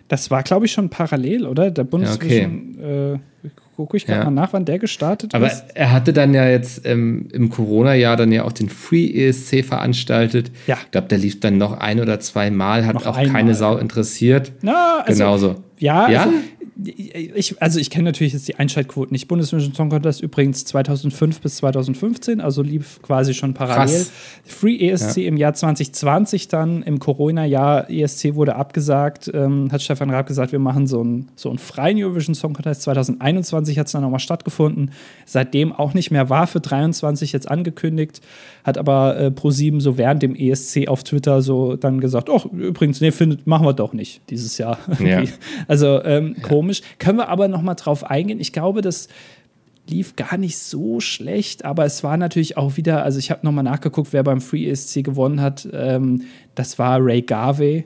[0.10, 1.72] Das war, glaube ich, schon parallel, oder?
[1.72, 3.14] Der Bundesvision, ja, okay.
[3.14, 4.26] äh, gucke ich gerade ja.
[4.26, 5.64] mal nach, wann der gestartet Aber ist.
[5.64, 9.64] Aber er hatte dann ja jetzt ähm, im Corona-Jahr dann ja auch den Free ESC
[9.64, 10.52] veranstaltet.
[10.68, 10.78] Ja.
[10.84, 13.56] Ich glaube, der lief dann noch ein oder zwei Mal, hat noch auch einmal, keine
[13.56, 14.52] Sau interessiert.
[14.62, 15.56] Na, also, Genauso.
[15.80, 16.24] Ja, ja?
[16.24, 16.34] Also,
[16.84, 19.28] ich, also ich kenne natürlich jetzt die Einschaltquoten nicht.
[19.28, 23.94] Bundesvision Song Contest übrigens 2005 bis 2015, also lief quasi schon parallel.
[23.94, 24.12] Krass.
[24.46, 25.28] Free ESC ja.
[25.28, 30.60] im Jahr 2020 dann, im Corona-Jahr ESC wurde abgesagt, ähm, hat Stefan Raab gesagt, wir
[30.60, 32.84] machen so einen so einen freien Eurovision Song Contest.
[32.84, 34.92] 2021 hat es dann nochmal stattgefunden.
[35.26, 38.22] Seitdem auch nicht mehr war, für 23 jetzt angekündigt,
[38.64, 43.02] hat aber äh, Pro7 so während dem ESC auf Twitter so dann gesagt, oh, übrigens,
[43.02, 44.78] nee, findet, machen wir doch nicht dieses Jahr.
[45.00, 45.24] Ja.
[45.68, 46.82] also ähm, komisch komisch.
[47.00, 48.40] Können wir aber noch mal drauf eingehen.
[48.40, 49.08] Ich glaube, das
[49.88, 53.52] lief gar nicht so schlecht, aber es war natürlich auch wieder, also ich habe noch
[53.52, 55.68] mal nachgeguckt, wer beim Free ESC gewonnen hat.
[55.74, 56.24] Ähm,
[56.56, 57.86] das war Ray Garvey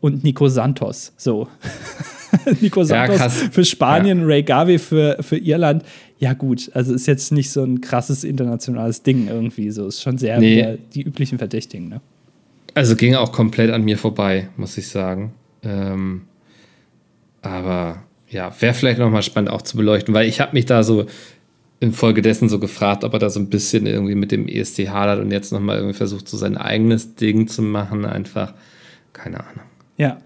[0.00, 1.12] und Nico Santos.
[1.16, 1.48] So.
[2.60, 4.26] Nico Santos ja, für Spanien, ja.
[4.26, 5.84] Ray Garvey für, für Irland.
[6.18, 9.70] Ja, gut, also ist jetzt nicht so ein krasses internationales Ding irgendwie.
[9.70, 10.78] So ist schon sehr nee.
[10.94, 12.00] die üblichen Verdächtigen, ne?
[12.74, 15.32] Also ging auch komplett an mir vorbei, muss ich sagen.
[15.64, 16.22] Ähm,
[17.42, 21.06] aber ja, wäre vielleicht nochmal spannend auch zu beleuchten, weil ich habe mich da so
[21.80, 25.30] infolgedessen so gefragt, ob er da so ein bisschen irgendwie mit dem ESC hadert und
[25.30, 28.04] jetzt nochmal irgendwie versucht, so sein eigenes Ding zu machen.
[28.04, 28.52] Einfach,
[29.12, 29.64] keine Ahnung.
[29.96, 30.18] Ja.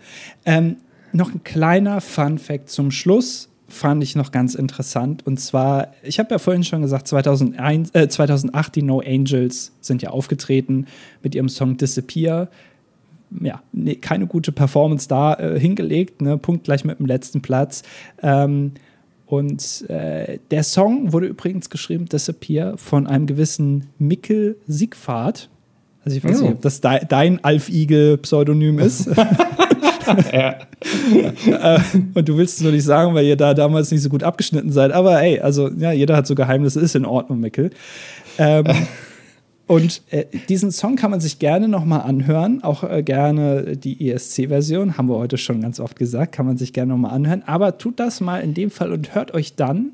[0.44, 0.76] Ähm,
[1.14, 5.26] noch ein kleiner Fun-Fact zum Schluss fand ich noch ganz interessant.
[5.26, 10.02] Und zwar, ich habe ja vorhin schon gesagt, 2001, äh, 2008 die No Angels sind
[10.02, 10.86] ja aufgetreten
[11.22, 12.48] mit ihrem Song Disappear
[13.40, 16.38] ja, nee, keine gute Performance da äh, hingelegt, ne?
[16.38, 17.82] Punkt gleich mit dem letzten Platz.
[18.22, 18.72] Ähm,
[19.26, 25.48] und äh, der Song wurde übrigens geschrieben, Disappear, von einem gewissen Mikkel Siegfahrt.
[26.04, 26.42] Also ich weiß oh.
[26.42, 29.08] nicht, ob das de dein Alf Igel-Pseudonym ist.
[30.32, 30.56] ja.
[31.76, 31.80] äh,
[32.14, 34.72] und du willst es nur nicht sagen, weil ihr da damals nicht so gut abgeschnitten
[34.72, 34.92] seid.
[34.92, 37.70] Aber ey, also ja, jeder hat so Geheimnisse, ist in Ordnung, Mikkel.
[38.38, 38.66] Ähm,
[39.66, 44.98] Und äh, diesen Song kann man sich gerne nochmal anhören, auch äh, gerne die ESC-Version,
[44.98, 47.42] haben wir heute schon ganz oft gesagt, kann man sich gerne nochmal anhören.
[47.46, 49.92] Aber tut das mal in dem Fall und hört euch dann,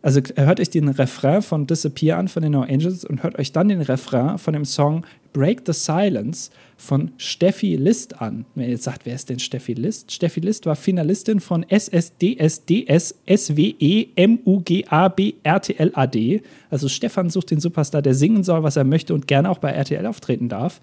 [0.00, 3.52] also hört euch den Refrain von Disappear an von den No Angels und hört euch
[3.52, 6.50] dann den Refrain von dem Song Break the Silence
[6.82, 8.44] von Steffi List an.
[8.56, 10.10] Wenn ihr jetzt sagt, wer ist denn Steffi List?
[10.10, 16.42] Steffi List war Finalistin von SSDSDS SWE MUGAB RTLAD.
[16.70, 19.70] Also Stefan sucht den Superstar, der singen soll, was er möchte und gerne auch bei
[19.70, 20.80] RTL auftreten darf.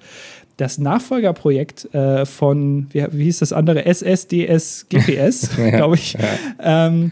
[0.56, 3.86] Das Nachfolgerprojekt äh, von, wie, wie, hieß das andere?
[3.86, 6.14] SSDS GPS, glaube ich.
[6.14, 6.88] Ja.
[6.88, 7.12] Ähm,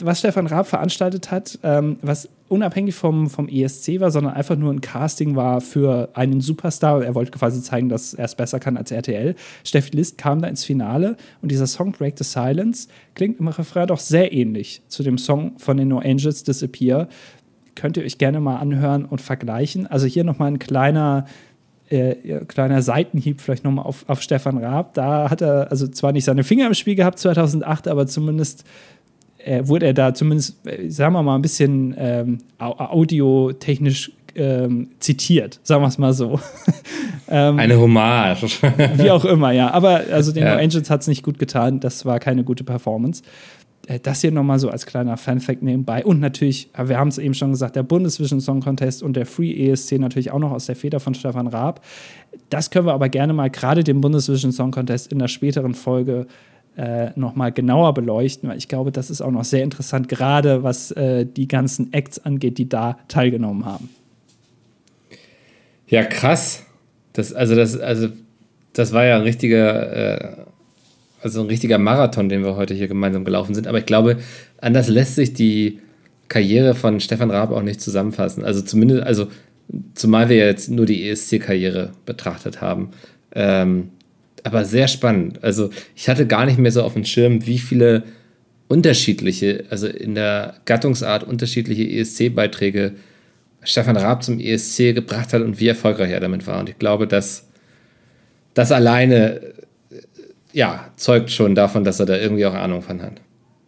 [0.00, 4.72] was Stefan Raab veranstaltet hat, ähm, was unabhängig vom, vom ESC war, sondern einfach nur
[4.72, 7.02] ein Casting war für einen Superstar.
[7.04, 9.36] Er wollte quasi zeigen, dass er es besser kann als RTL.
[9.64, 13.86] Steffi List kam da ins Finale und dieser Song Break the Silence klingt im Refrain
[13.86, 17.08] doch sehr ähnlich zu dem Song von den No Angels Disappear.
[17.76, 19.86] Könnt ihr euch gerne mal anhören und vergleichen.
[19.86, 21.26] Also hier nochmal ein kleiner
[21.88, 24.94] äh, kleiner Seitenhieb vielleicht nochmal auf, auf Stefan Raab.
[24.94, 28.64] Da hat er also zwar nicht seine Finger im Spiel gehabt 2008, aber zumindest
[29.44, 35.60] äh, wurde er da zumindest, äh, sagen wir mal, ein bisschen ähm, audiotechnisch ähm, zitiert,
[35.62, 36.40] sagen wir es mal so.
[37.28, 38.62] ähm, Eine Hommage.
[38.96, 39.70] wie auch immer, ja.
[39.72, 40.54] Aber also den ja.
[40.54, 41.80] No Angels hat es nicht gut getan.
[41.80, 43.22] Das war keine gute Performance.
[43.86, 46.04] Äh, das hier nochmal so als kleiner Fanfact nebenbei.
[46.04, 49.52] Und natürlich, wir haben es eben schon gesagt, der Bundesvision Song Contest und der Free
[49.52, 51.84] ESC natürlich auch noch aus der Feder von Stefan Raab.
[52.50, 56.20] Das können wir aber gerne mal gerade den Bundesvision Song Contest in der späteren Folge
[56.20, 56.26] äh,
[57.16, 61.26] nochmal genauer beleuchten, weil ich glaube, das ist auch noch sehr interessant, gerade was äh,
[61.26, 63.90] die ganzen Acts angeht, die da teilgenommen haben.
[65.88, 66.64] Ja, krass.
[67.12, 68.08] Das, also, das, also,
[68.72, 70.36] das war ja ein richtiger, äh,
[71.20, 73.66] also ein richtiger Marathon, den wir heute hier gemeinsam gelaufen sind.
[73.66, 74.18] Aber ich glaube,
[74.58, 75.80] anders lässt sich die
[76.28, 78.44] Karriere von Stefan Raab auch nicht zusammenfassen.
[78.44, 79.26] Also zumindest, also
[79.94, 82.90] zumal wir jetzt nur die ESC-Karriere betrachtet haben.
[83.34, 83.90] Ähm,
[84.44, 85.42] aber sehr spannend.
[85.42, 88.04] Also ich hatte gar nicht mehr so auf dem Schirm, wie viele
[88.68, 92.92] unterschiedliche, also in der Gattungsart unterschiedliche ESC-Beiträge
[93.62, 96.60] Stefan Raab zum ESC gebracht hat und wie erfolgreich er damit war.
[96.60, 97.48] Und ich glaube, dass
[98.54, 99.40] das alleine
[100.52, 103.20] ja, zeugt schon davon, dass er da irgendwie auch Ahnung von hat.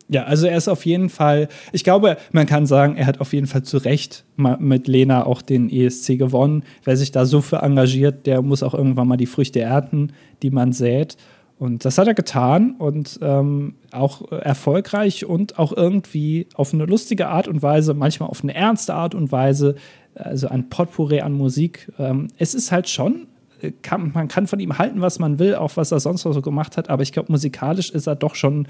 [0.09, 3.32] Ja, also er ist auf jeden Fall, ich glaube, man kann sagen, er hat auf
[3.32, 6.64] jeden Fall zu Recht mit Lena auch den ESC gewonnen.
[6.84, 10.50] Wer sich da so für engagiert, der muss auch irgendwann mal die Früchte ernten, die
[10.50, 11.16] man sät.
[11.59, 17.28] Und das hat er getan und ähm, auch erfolgreich und auch irgendwie auf eine lustige
[17.28, 19.76] Art und Weise, manchmal auf eine ernste Art und Weise,
[20.16, 21.88] also ein Potpourri an Musik.
[22.00, 23.28] Ähm, es ist halt schon,
[23.61, 26.32] äh, kann, man kann von ihm halten, was man will, auch was er sonst noch
[26.32, 28.66] so gemacht hat, aber ich glaube, musikalisch ist er doch schon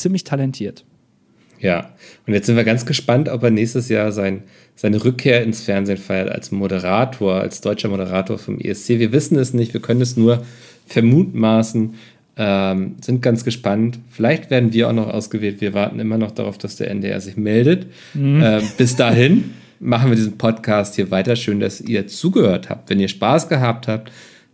[0.00, 0.84] ziemlich talentiert.
[1.60, 1.90] Ja,
[2.26, 4.44] und jetzt sind wir ganz gespannt, ob er nächstes Jahr sein,
[4.76, 8.98] seine Rückkehr ins Fernsehen feiert als Moderator, als deutscher Moderator vom ESC.
[8.98, 10.42] Wir wissen es nicht, wir können es nur
[10.86, 11.94] vermutmaßen,
[12.38, 13.98] ähm, sind ganz gespannt.
[14.10, 15.60] Vielleicht werden wir auch noch ausgewählt.
[15.60, 17.88] Wir warten immer noch darauf, dass der NDR sich meldet.
[18.14, 18.42] Mhm.
[18.42, 21.36] Äh, bis dahin machen wir diesen Podcast hier weiter.
[21.36, 22.88] Schön, dass ihr zugehört habt.
[22.88, 24.10] Wenn ihr Spaß gehabt habt,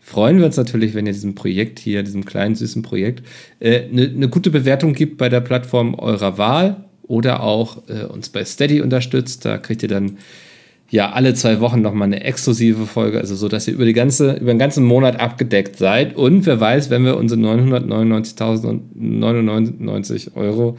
[0.06, 3.24] freuen wir uns natürlich, wenn ihr diesem Projekt hier, diesem kleinen süßen Projekt,
[3.60, 8.04] eine äh, ne, ne gute Bewertung gibt bei der Plattform eurer Wahl oder auch äh,
[8.04, 9.44] uns bei Steady unterstützt.
[9.44, 10.18] Da kriegt ihr dann
[10.90, 14.34] ja alle zwei Wochen nochmal eine exklusive Folge, also so, dass ihr über, die ganze,
[14.34, 16.14] über den ganzen Monat abgedeckt seid.
[16.14, 20.76] Und wer weiß, wenn wir unsere 999.099 Euro,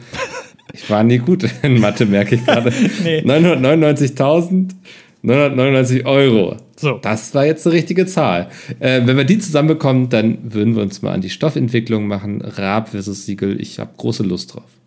[0.72, 2.72] ich war nie gut in Mathe, merke ich gerade,
[3.04, 3.20] nee.
[3.20, 6.56] 999.999 Euro.
[6.78, 6.98] So.
[7.02, 8.48] Das war jetzt eine richtige Zahl.
[8.78, 12.40] Äh, wenn wir die zusammenbekommen, dann würden wir uns mal an die Stoffentwicklung machen.
[12.40, 13.60] Raab versus Siegel.
[13.60, 14.78] Ich habe große Lust drauf.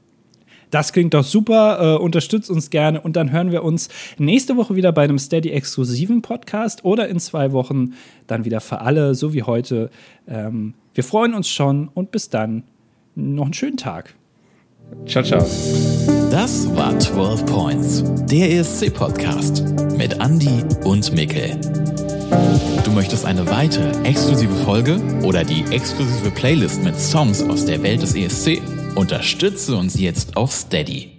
[0.70, 1.98] Das klingt doch super.
[1.98, 6.22] Äh, unterstützt uns gerne und dann hören wir uns nächste Woche wieder bei einem Steady-exklusiven
[6.22, 7.94] Podcast oder in zwei Wochen
[8.26, 9.90] dann wieder für alle, so wie heute.
[10.28, 12.64] Ähm, wir freuen uns schon und bis dann
[13.16, 14.16] noch einen schönen Tag.
[15.06, 15.46] Ciao, ciao.
[16.30, 19.64] Das war 12 Points, der ESC-Podcast
[19.98, 21.60] mit Andy und Mikkel.
[22.86, 28.02] Du möchtest eine weitere exklusive Folge oder die exklusive Playlist mit Songs aus der Welt
[28.02, 28.62] des ESC?
[28.96, 31.11] Unterstütze uns jetzt auf Steady.